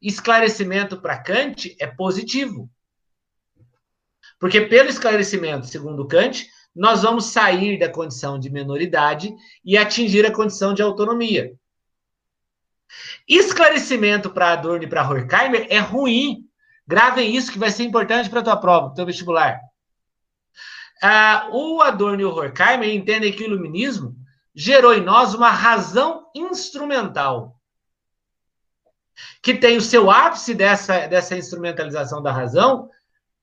[0.01, 2.69] Esclarecimento para Kant é positivo.
[4.39, 9.33] Porque pelo esclarecimento, segundo Kant, nós vamos sair da condição de menoridade
[9.65, 11.53] e atingir a condição de autonomia.
[13.27, 16.45] Esclarecimento para Adorno e para Horkheimer é ruim.
[16.87, 19.59] Gravem isso que vai ser importante para a tua prova, para o teu vestibular.
[21.01, 24.15] Ah, o Adorno e o Horkheimer entendem que o iluminismo
[24.53, 27.59] gerou em nós uma razão instrumental,
[29.41, 32.89] que tem o seu ápice dessa, dessa instrumentalização da razão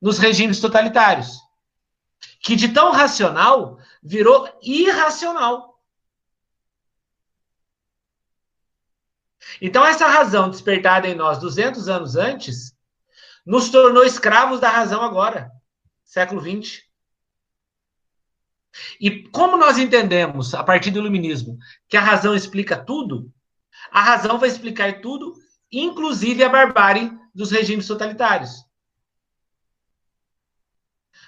[0.00, 1.38] nos regimes totalitários,
[2.40, 5.76] que de tão racional virou irracional.
[9.60, 12.76] Então, essa razão despertada em nós 200 anos antes
[13.44, 15.50] nos tornou escravos da razão agora,
[16.04, 16.85] século 20.
[19.00, 21.58] E como nós entendemos, a partir do iluminismo,
[21.88, 23.32] que a razão explica tudo,
[23.90, 25.34] a razão vai explicar tudo,
[25.70, 28.64] inclusive a barbárie dos regimes totalitários.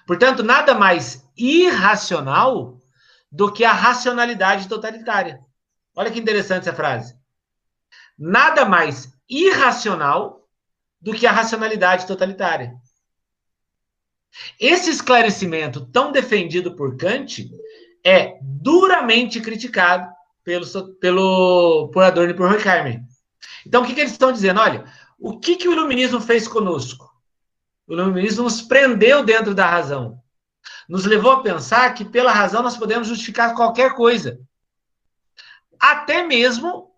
[0.06, 2.80] Portanto, nada mais irracional
[3.30, 5.40] do que a racionalidade totalitária.
[5.94, 7.14] Olha que interessante essa frase.
[8.18, 10.48] Nada mais irracional
[11.00, 12.74] do que a racionalidade totalitária.
[14.58, 17.50] Esse esclarecimento tão defendido por Kant
[18.04, 20.08] é duramente criticado
[20.44, 23.02] pelo, pelo por Adorno e por Horkheimer.
[23.66, 24.60] Então, o que, que eles estão dizendo?
[24.60, 24.84] Olha,
[25.18, 27.12] o que, que o iluminismo fez conosco?
[27.86, 30.22] O iluminismo nos prendeu dentro da razão.
[30.88, 34.40] Nos levou a pensar que pela razão nós podemos justificar qualquer coisa.
[35.78, 36.94] Até mesmo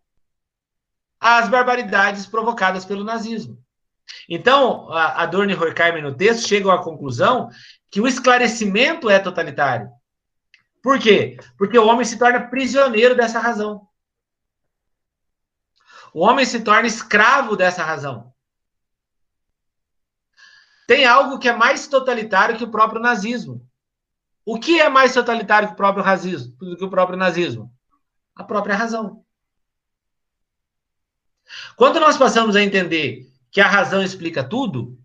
[1.18, 3.62] as barbaridades provocadas pelo nazismo.
[4.28, 7.48] Então, a Adorno e Horkheimer no texto chegam à conclusão
[7.90, 9.90] que o esclarecimento é totalitário.
[10.82, 11.36] Por quê?
[11.58, 13.86] Porque o homem se torna prisioneiro dessa razão.
[16.12, 18.32] O homem se torna escravo dessa razão.
[20.86, 23.64] Tem algo que é mais totalitário que o próprio nazismo.
[24.44, 26.56] O que é mais totalitário que o próprio nazismo?
[26.56, 27.72] Do que o próprio nazismo?
[28.34, 29.24] A própria razão.
[31.76, 34.98] Quando nós passamos a entender que a razão explica tudo,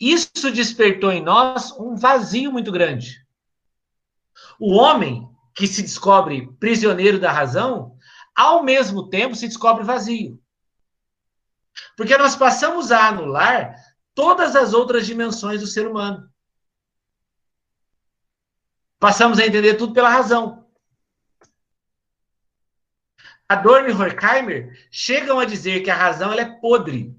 [0.00, 3.24] isso despertou em nós um vazio muito grande.
[4.58, 7.96] O homem que se descobre prisioneiro da razão,
[8.34, 10.42] ao mesmo tempo se descobre vazio.
[11.96, 13.76] Porque nós passamos a anular
[14.14, 16.28] todas as outras dimensões do ser humano.
[18.98, 20.66] Passamos a entender tudo pela razão.
[23.48, 27.14] Adorno e Horkheimer chegam a dizer que a razão ela é podre.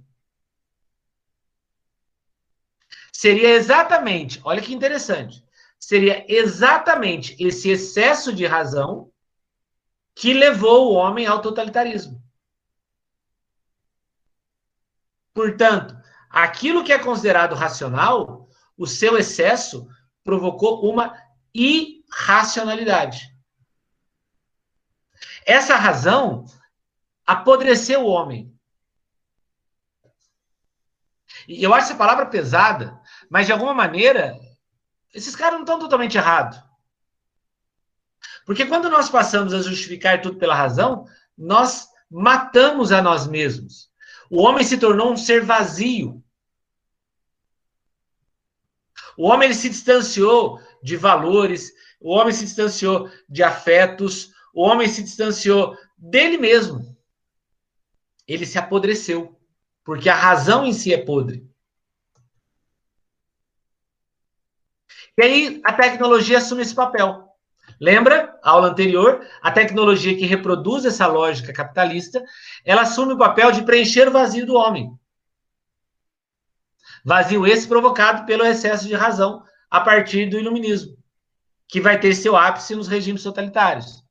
[3.26, 5.44] Seria exatamente, olha que interessante,
[5.80, 9.12] seria exatamente esse excesso de razão
[10.14, 12.24] que levou o homem ao totalitarismo.
[15.34, 15.98] Portanto,
[16.30, 19.88] aquilo que é considerado racional, o seu excesso
[20.24, 21.20] provocou uma
[21.52, 23.36] irracionalidade.
[25.48, 26.46] Essa razão
[27.26, 28.56] apodreceu o homem.
[31.48, 34.38] E eu acho essa palavra pesada, mas de alguma maneira,
[35.14, 36.62] esses caras não estão totalmente errados.
[38.46, 43.90] Porque quando nós passamos a justificar tudo pela razão, nós matamos a nós mesmos.
[44.30, 46.24] O homem se tornou um ser vazio.
[49.18, 55.02] O homem se distanciou de valores, o homem se distanciou de afetos, o homem se
[55.04, 56.96] distanciou dele mesmo.
[58.28, 59.40] Ele se apodreceu,
[59.84, 61.48] porque a razão em si é podre.
[65.18, 67.24] E aí a tecnologia assume esse papel.
[67.80, 72.24] Lembra, a aula anterior, a tecnologia que reproduz essa lógica capitalista,
[72.64, 74.92] ela assume o papel de preencher o vazio do homem.
[77.04, 80.98] Vazio esse provocado pelo excesso de razão a partir do iluminismo,
[81.68, 84.04] que vai ter seu ápice nos regimes totalitários.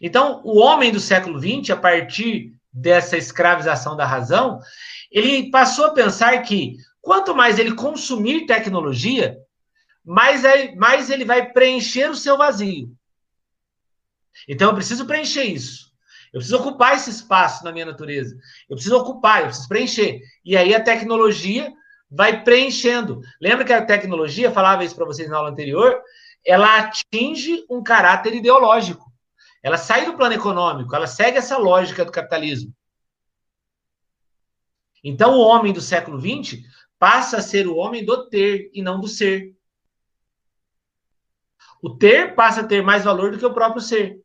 [0.00, 4.60] Então, o homem do século XX, a partir dessa escravização da razão,
[5.10, 6.76] ele passou a pensar que
[7.06, 9.38] Quanto mais ele consumir tecnologia,
[10.06, 12.96] mais, é, mais ele vai preencher o seu vazio.
[14.48, 15.92] Então eu preciso preencher isso.
[16.32, 18.36] Eu preciso ocupar esse espaço na minha natureza.
[18.68, 20.20] Eu preciso ocupar, eu preciso preencher.
[20.44, 21.72] E aí a tecnologia
[22.10, 23.20] vai preenchendo.
[23.40, 26.00] Lembra que a tecnologia, falava isso para vocês na aula anterior,
[26.44, 29.10] ela atinge um caráter ideológico.
[29.62, 32.72] Ela sai do plano econômico, ela segue essa lógica do capitalismo.
[35.02, 36.60] Então, o homem do século XX
[36.98, 39.55] passa a ser o homem do ter e não do ser.
[41.82, 44.20] O ter passa a ter mais valor do que o próprio ser.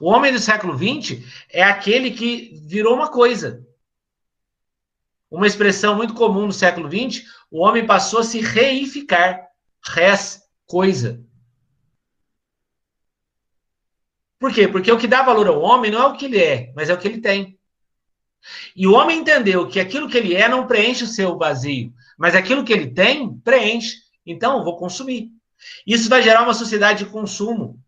[0.00, 3.66] O homem do século XX é aquele que virou uma coisa.
[5.30, 9.46] Uma expressão muito comum no século XX, o homem passou a se reificar.
[9.82, 11.22] Res, coisa.
[14.38, 14.68] Por quê?
[14.68, 16.94] Porque o que dá valor ao homem não é o que ele é, mas é
[16.94, 17.58] o que ele tem.
[18.74, 22.34] E o homem entendeu que aquilo que ele é não preenche o seu vazio, mas
[22.34, 23.96] aquilo que ele tem, preenche.
[24.30, 25.32] Então, eu vou consumir.
[25.86, 27.82] Isso vai gerar uma sociedade de consumo.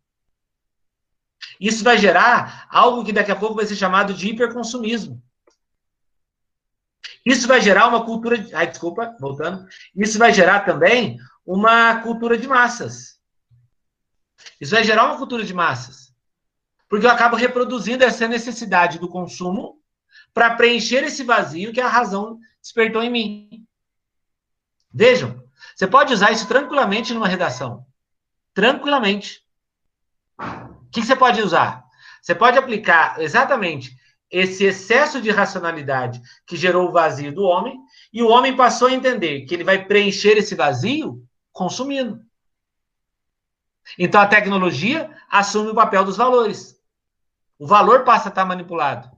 [1.60, 5.22] Isso vai gerar algo que daqui a pouco vai ser chamado de hiperconsumismo.
[7.24, 8.38] Isso vai gerar uma cultura.
[8.38, 8.54] De...
[8.54, 9.66] Ai, desculpa, voltando.
[9.94, 13.20] Isso vai gerar também uma cultura de massas.
[14.60, 16.14] Isso vai gerar uma cultura de massas.
[16.88, 19.80] Porque eu acabo reproduzindo essa necessidade do consumo
[20.32, 23.66] para preencher esse vazio que a razão despertou em mim.
[24.92, 25.39] Vejam,
[25.74, 27.84] você pode usar isso tranquilamente numa redação.
[28.54, 29.42] Tranquilamente.
[30.38, 31.84] O que você pode usar?
[32.20, 33.96] Você pode aplicar exatamente
[34.30, 37.76] esse excesso de racionalidade que gerou o vazio do homem,
[38.12, 42.24] e o homem passou a entender que ele vai preencher esse vazio consumindo.
[43.98, 46.80] Então a tecnologia assume o papel dos valores.
[47.58, 49.10] O valor passa a estar manipulado.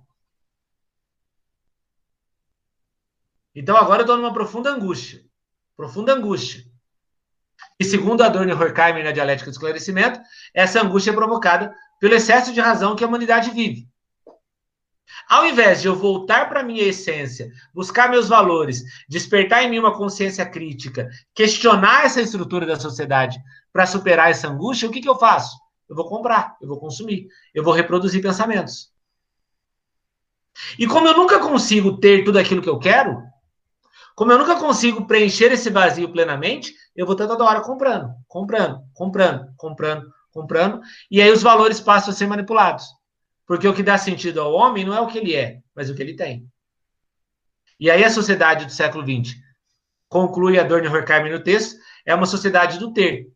[3.55, 5.22] Então agora eu estou numa profunda angústia.
[5.82, 6.62] Profunda angústia.
[7.76, 10.20] E segundo Adorno Horkheimer na dialética do esclarecimento,
[10.54, 13.88] essa angústia é provocada pelo excesso de razão que a humanidade vive.
[15.28, 19.98] Ao invés de eu voltar para minha essência, buscar meus valores, despertar em mim uma
[19.98, 23.36] consciência crítica, questionar essa estrutura da sociedade
[23.72, 25.58] para superar essa angústia, o que, que eu faço?
[25.88, 28.92] Eu vou comprar, eu vou consumir, eu vou reproduzir pensamentos.
[30.78, 33.31] E como eu nunca consigo ter tudo aquilo que eu quero,
[34.14, 39.52] como eu nunca consigo preencher esse vazio plenamente, eu vou toda hora comprando, comprando, comprando,
[39.56, 42.86] comprando, comprando, e aí os valores passam a ser manipulados.
[43.46, 45.94] Porque o que dá sentido ao homem não é o que ele é, mas o
[45.94, 46.46] que ele tem.
[47.78, 49.36] E aí a sociedade do século XX,
[50.08, 53.32] conclui a Dorne Horkheimer no texto, é uma sociedade do ter.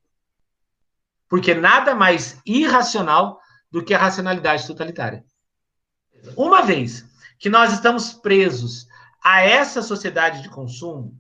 [1.29, 5.25] Porque nada mais irracional do que a racionalidade totalitária.
[6.37, 7.05] Uma vez
[7.39, 8.87] que nós estamos presos
[9.29, 11.19] a essa sociedade de consumo,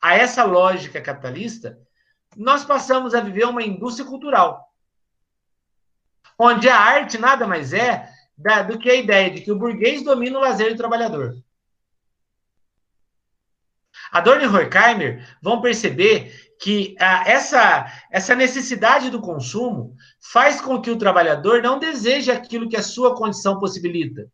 [0.00, 1.76] a essa lógica capitalista,
[2.36, 4.72] nós passamos a viver uma indústria cultural,
[6.38, 8.08] onde a arte nada mais é
[8.68, 11.34] do que a ideia de que o burguês domina o lazer do trabalhador.
[14.12, 20.92] Adorno e Horkheimer vão perceber que ah, essa, essa necessidade do consumo faz com que
[20.92, 24.30] o trabalhador não deseje aquilo que a sua condição possibilita.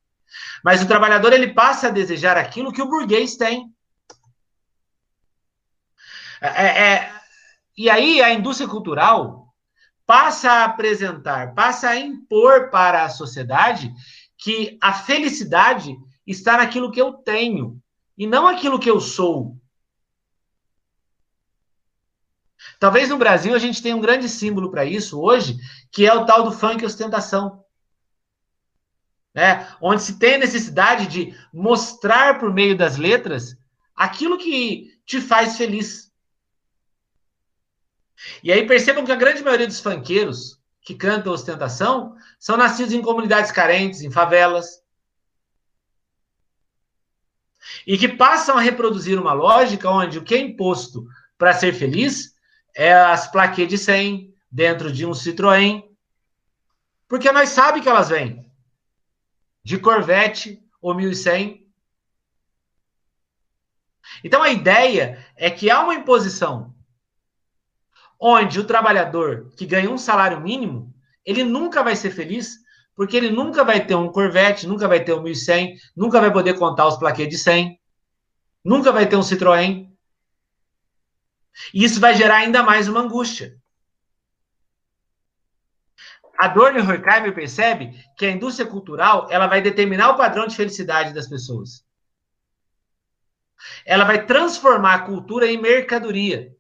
[0.62, 3.72] Mas o trabalhador ele passa a desejar aquilo que o burguês tem.
[6.41, 7.20] É, é, é,
[7.76, 9.55] e aí a indústria cultural
[10.07, 13.93] passa a apresentar, passa a impor para a sociedade
[14.37, 17.80] que a felicidade está naquilo que eu tenho
[18.16, 19.57] e não aquilo que eu sou.
[22.78, 25.57] Talvez no Brasil a gente tenha um grande símbolo para isso hoje,
[25.91, 27.64] que é o tal do funk ostentação
[29.35, 29.68] né?
[29.80, 33.57] onde se tem necessidade de mostrar por meio das letras
[33.95, 36.12] aquilo que te faz feliz.
[38.43, 43.03] E aí percebam que a grande maioria dos funkeiros que cantam ostentação são nascidos em
[43.03, 44.82] comunidades carentes, em favelas.
[47.87, 51.07] E que passam a reproduzir uma lógica onde o que é imposto
[51.37, 52.35] para ser feliz
[52.74, 55.82] é as plaquês de 100 dentro de um Citroën.
[57.09, 58.45] Porque nós sabemos que elas vêm
[59.65, 61.67] de Corvette ou 1100.
[64.23, 66.75] Então a ideia é que há uma imposição
[68.21, 70.95] onde o trabalhador que ganha um salário mínimo,
[71.25, 72.59] ele nunca vai ser feliz,
[72.95, 76.55] porque ele nunca vai ter um Corvette, nunca vai ter um 1100, nunca vai poder
[76.59, 77.79] contar os plaquês de 100,
[78.65, 79.91] nunca vai ter um Citroën.
[81.73, 83.57] E isso vai gerar ainda mais uma angústia.
[86.37, 91.14] Adorno e Horkheimer percebe que a indústria cultural ela vai determinar o padrão de felicidade
[91.14, 91.85] das pessoas.
[93.87, 96.55] Ela vai transformar a cultura em mercadoria.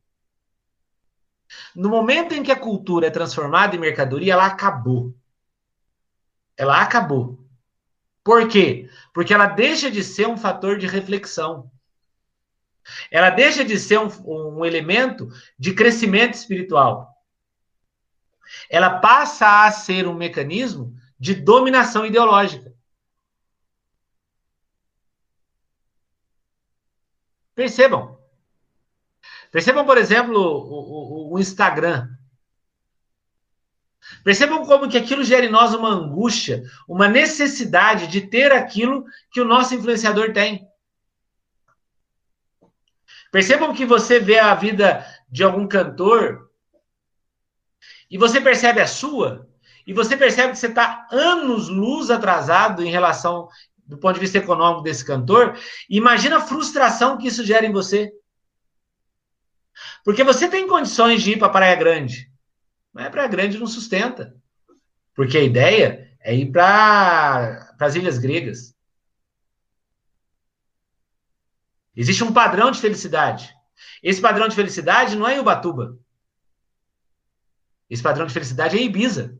[1.74, 5.14] No momento em que a cultura é transformada em mercadoria, ela acabou.
[6.56, 7.44] Ela acabou.
[8.22, 8.88] Por quê?
[9.12, 11.70] Porque ela deixa de ser um fator de reflexão.
[13.10, 14.08] Ela deixa de ser um,
[14.58, 17.13] um elemento de crescimento espiritual.
[18.68, 22.74] Ela passa a ser um mecanismo de dominação ideológica.
[27.54, 28.18] Percebam.
[29.50, 32.08] Percebam, por exemplo, o, o, o Instagram.
[34.22, 39.40] Percebam como que aquilo gera em nós uma angústia, uma necessidade de ter aquilo que
[39.40, 40.68] o nosso influenciador tem.
[43.30, 46.43] Percebam que você vê a vida de algum cantor
[48.10, 49.48] e você percebe a sua,
[49.86, 53.48] e você percebe que você está anos luz atrasado em relação
[53.86, 58.10] do ponto de vista econômico desse cantor, imagina a frustração que isso gera em você.
[60.04, 62.30] Porque você tem condições de ir para Praia Grande,
[62.92, 64.34] mas a Praia Grande não sustenta.
[65.14, 68.74] Porque a ideia é ir para as ilhas gregas.
[71.94, 73.54] Existe um padrão de felicidade.
[74.02, 75.98] Esse padrão de felicidade não é em Ubatuba.
[77.88, 79.38] Esse padrão de felicidade é Ibiza.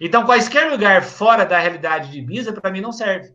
[0.00, 3.34] Então, quaisquer lugar fora da realidade de Ibiza, para mim, não serve.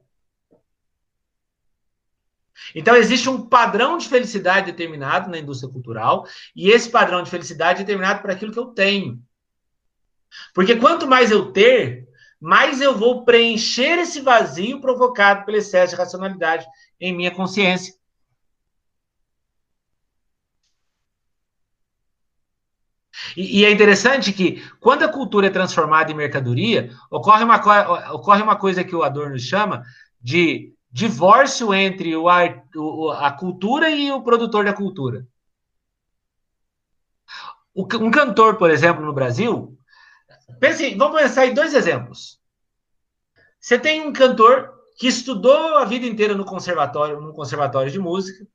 [2.75, 7.81] Então, existe um padrão de felicidade determinado na indústria cultural, e esse padrão de felicidade
[7.81, 9.21] é determinado por aquilo que eu tenho.
[10.53, 12.07] Porque quanto mais eu ter,
[12.39, 16.65] mais eu vou preencher esse vazio provocado pelo excesso de racionalidade
[16.99, 17.98] em minha consciência.
[23.35, 27.57] E, e, é interessante que, quando a cultura é transformada em mercadoria, ocorre uma,
[28.13, 29.83] ocorre uma coisa que o Adorno chama
[30.21, 32.25] de divórcio entre o,
[32.75, 35.25] o, a cultura e o produtor da cultura.
[37.73, 39.77] O, um cantor, por exemplo, no Brasil,
[40.59, 42.39] pense, vamos pensar em dois exemplos.
[43.59, 48.45] Você tem um cantor que estudou a vida inteira no conservatório, no conservatório de música,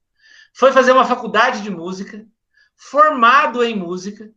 [0.52, 2.24] foi fazer uma faculdade de música,
[2.76, 4.30] formado em música,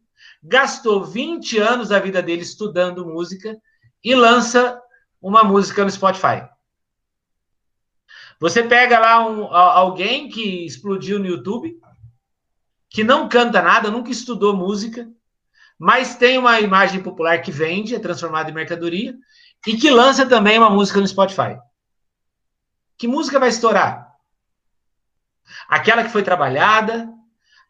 [0.43, 3.57] gastou 20 anos da vida dele estudando música
[4.03, 4.81] e lança
[5.21, 6.47] uma música no Spotify.
[8.39, 11.79] Você pega lá um, alguém que explodiu no YouTube,
[12.89, 15.09] que não canta nada, nunca estudou música,
[15.77, 19.15] mas tem uma imagem popular que vende, é transformada em mercadoria,
[19.65, 21.59] e que lança também uma música no Spotify.
[22.97, 24.07] Que música vai estourar?
[25.67, 27.11] Aquela que foi trabalhada,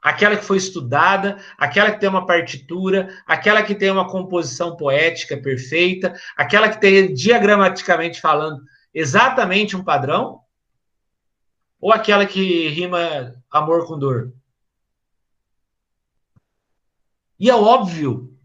[0.02, 5.38] aquela que foi estudada, aquela que tem uma partitura, aquela que tem uma composição poética
[5.38, 8.62] perfeita, aquela que tem diagramaticamente falando
[8.94, 10.42] exatamente um padrão,
[11.80, 14.34] ou aquela que rima amor com dor?
[17.40, 18.36] E é óbvio.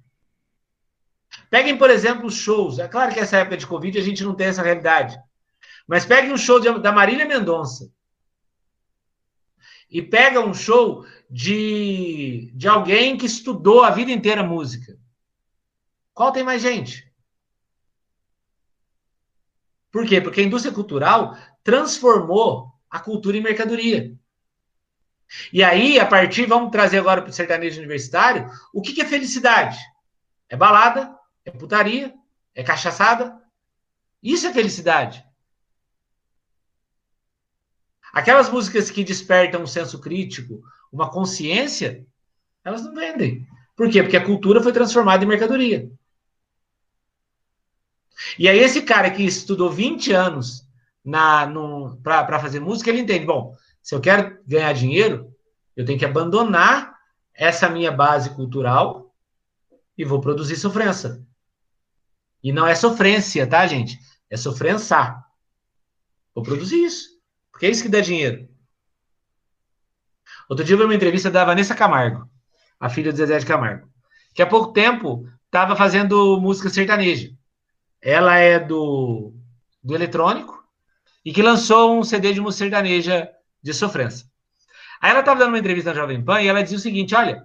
[1.48, 2.78] Peguem, por exemplo, os shows.
[2.78, 5.18] É claro que essa época de Covid a gente não tem essa realidade.
[5.86, 7.90] Mas peguem um show de, da Marília Mendonça.
[9.90, 14.98] E pega um show de, de alguém que estudou a vida inteira música.
[16.12, 17.10] Qual tem mais gente?
[19.90, 20.20] Por quê?
[20.20, 24.14] Porque a indústria cultural transformou a cultura em mercadoria.
[25.50, 29.78] E aí, a partir, vamos trazer agora para o sertanejo universitário, o que, é felicidade?
[30.50, 32.14] É balada, é putaria,
[32.54, 33.40] é cachaçada.
[34.22, 35.24] Isso é felicidade.
[38.12, 40.62] Aquelas músicas que despertam um senso crítico,
[40.92, 42.06] uma consciência,
[42.62, 43.46] elas não vendem.
[43.74, 44.02] Por quê?
[44.02, 45.90] Porque a cultura foi transformada em mercadoria.
[48.38, 50.68] E aí, esse cara que estudou 20 anos
[52.02, 55.34] para fazer música, ele entende: bom, se eu quero ganhar dinheiro,
[55.74, 56.94] eu tenho que abandonar
[57.34, 59.12] essa minha base cultural
[59.96, 61.20] e vou produzir sofrência.
[62.42, 63.98] E não é sofrência, tá, gente?
[64.28, 65.16] É sofrência.
[66.34, 67.08] Vou produzir isso.
[67.50, 68.48] Porque é isso que dá dinheiro.
[70.52, 72.28] Outro dia eu vi uma entrevista da Vanessa Camargo,
[72.78, 73.88] a filha do Zezé de Camargo,
[74.34, 77.30] que há pouco tempo estava fazendo música sertaneja.
[78.02, 79.32] Ela é do,
[79.82, 80.62] do eletrônico
[81.24, 83.30] e que lançou um CD de música sertaneja
[83.62, 84.26] de sofrência.
[85.00, 87.42] Aí ela estava dando uma entrevista na Jovem Pan e ela dizia o seguinte: olha,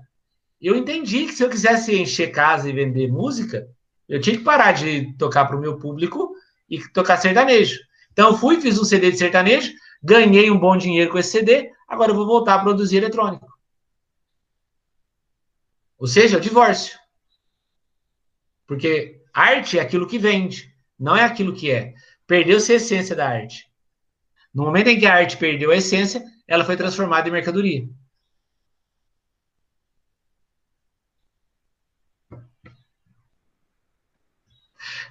[0.62, 3.70] eu entendi que se eu quisesse encher casa e vender música,
[4.10, 6.34] eu tinha que parar de tocar para o meu público
[6.70, 7.80] e tocar sertanejo.
[8.12, 9.72] Então eu fui, fiz um CD de sertanejo,
[10.04, 13.48] ganhei um bom dinheiro com esse CD, agora eu vou voltar a produzir eletrônico.
[15.98, 16.98] Ou seja, o divórcio.
[18.68, 21.94] Porque arte é aquilo que vende, não é aquilo que é.
[22.28, 23.68] Perdeu-se a essência da arte.
[24.54, 27.88] No momento em que a arte perdeu a essência, ela foi transformada em mercadoria.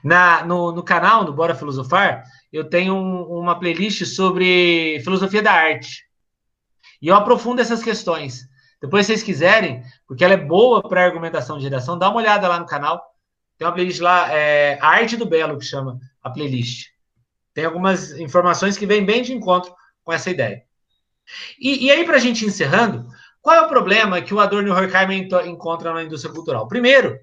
[0.02, 2.24] Na, no, no canal, no Bora Filosofar,
[2.56, 6.04] eu tenho um, uma playlist sobre filosofia da arte.
[7.00, 8.48] E eu aprofundo essas questões.
[8.80, 12.48] Depois, se vocês quiserem, porque ela é boa para argumentação de geração, dá uma olhada
[12.48, 13.02] lá no canal.
[13.58, 16.88] Tem uma playlist lá, é, a Arte do Belo, que chama a playlist.
[17.54, 20.62] Tem algumas informações que vêm bem de encontro com essa ideia.
[21.58, 23.06] E, e aí, para a gente encerrando,
[23.40, 26.68] qual é o problema que o Adorno e o Horkheimer encontram na indústria cultural?
[26.68, 27.18] Primeiro,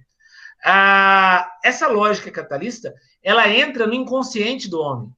[0.64, 5.12] a, essa lógica capitalista, ela entra no inconsciente do homem.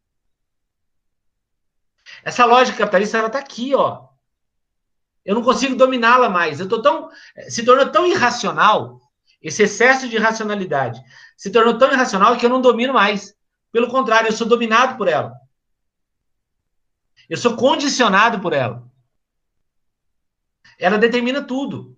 [2.25, 4.07] Essa lógica capitalista, ela está aqui, ó.
[5.23, 6.59] Eu não consigo dominá-la mais.
[6.59, 7.09] Eu tô tão,
[7.47, 8.99] se tornou tão irracional,
[9.39, 10.99] esse excesso de racionalidade
[11.37, 13.35] se tornou tão irracional que eu não domino mais.
[13.71, 15.33] Pelo contrário, eu sou dominado por ela.
[17.29, 18.83] Eu sou condicionado por ela.
[20.79, 21.95] Ela determina tudo.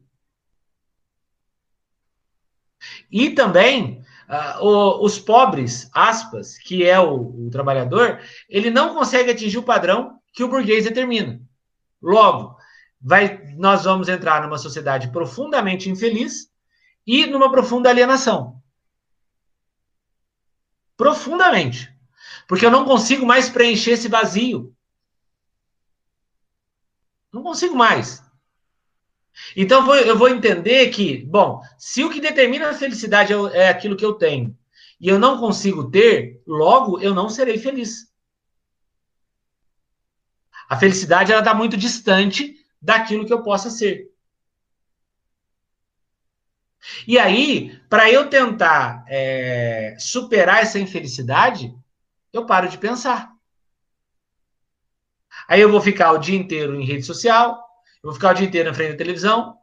[3.09, 8.19] E também uh, o, os pobres, aspas, que é o, o trabalhador,
[8.49, 11.41] ele não consegue atingir o padrão que o burguês determina.
[12.01, 12.57] Logo,
[13.01, 16.51] vai, nós vamos entrar numa sociedade profundamente infeliz
[17.05, 18.61] e numa profunda alienação.
[20.95, 21.95] Profundamente.
[22.47, 24.75] Porque eu não consigo mais preencher esse vazio.
[27.32, 28.23] Não consigo mais.
[29.55, 33.95] Então eu vou entender que, bom, se o que determina a felicidade é, é aquilo
[33.95, 34.57] que eu tenho
[34.99, 38.11] e eu não consigo ter, logo eu não serei feliz.
[40.69, 44.11] A felicidade ela está muito distante daquilo que eu possa ser.
[47.07, 51.73] E aí, para eu tentar é, superar essa infelicidade,
[52.31, 53.31] eu paro de pensar.
[55.47, 57.66] Aí eu vou ficar o dia inteiro em rede social,
[58.03, 59.57] eu vou ficar o dia inteiro na frente da televisão,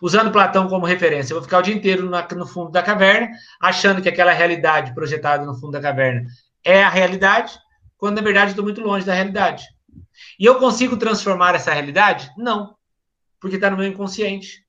[0.00, 3.30] usando Platão como referência, eu vou ficar o dia inteiro na, no fundo da caverna,
[3.60, 6.26] achando que aquela realidade projetada no fundo da caverna
[6.62, 7.58] é a realidade,
[7.96, 9.64] quando na verdade estou muito longe da realidade.
[10.38, 12.30] E eu consigo transformar essa realidade?
[12.36, 12.76] Não,
[13.38, 14.64] porque está no meu inconsciente.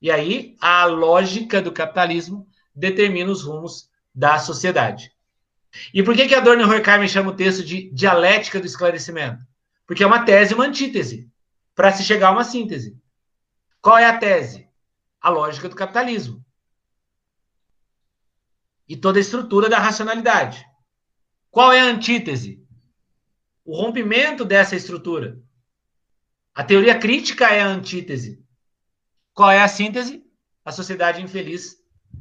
[0.00, 5.11] E aí, a lógica do capitalismo determina os rumos da sociedade.
[5.92, 9.44] E por que, que Adorno e Horkheimer chama o texto de dialética do esclarecimento?
[9.86, 11.30] Porque é uma tese e uma antítese,
[11.74, 12.98] para se chegar a uma síntese.
[13.80, 14.68] Qual é a tese?
[15.20, 16.44] A lógica do capitalismo.
[18.88, 20.64] E toda a estrutura da racionalidade.
[21.50, 22.62] Qual é a antítese?
[23.64, 25.40] O rompimento dessa estrutura.
[26.54, 28.44] A teoria crítica é a antítese.
[29.32, 30.22] Qual é a síntese?
[30.64, 31.76] A sociedade infeliz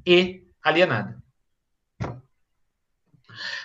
[0.06, 1.21] e alienada.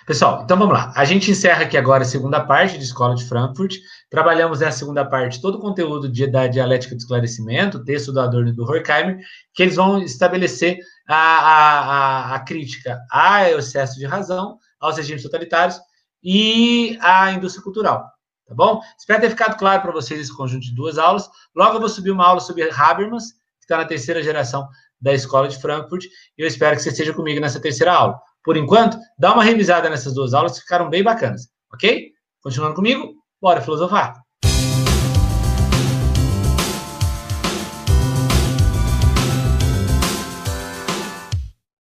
[0.07, 0.93] Pessoal, então vamos lá.
[0.95, 3.75] A gente encerra aqui agora a segunda parte de Escola de Frankfurt.
[4.09, 8.47] Trabalhamos nessa segunda parte todo o conteúdo de, da dialética do esclarecimento, texto do Adorno
[8.47, 9.19] e do Horkheimer,
[9.53, 10.79] que eles vão estabelecer
[11.09, 15.77] a, a, a, crítica ao excesso de razão, aos regimes totalitários
[16.23, 18.09] e à indústria cultural.
[18.47, 18.79] Tá bom?
[18.97, 21.29] Espero ter ficado claro para vocês esse conjunto de duas aulas.
[21.53, 24.69] Logo eu vou subir uma aula sobre Habermas, que está na terceira geração
[25.01, 26.05] da Escola de Frankfurt,
[26.37, 28.17] e eu espero que você esteja comigo nessa terceira aula.
[28.47, 32.13] Por enquanto, dá uma revisada nessas duas aulas, que ficaram bem bacanas, ok?
[32.41, 34.23] Continuando comigo, bora filosofar!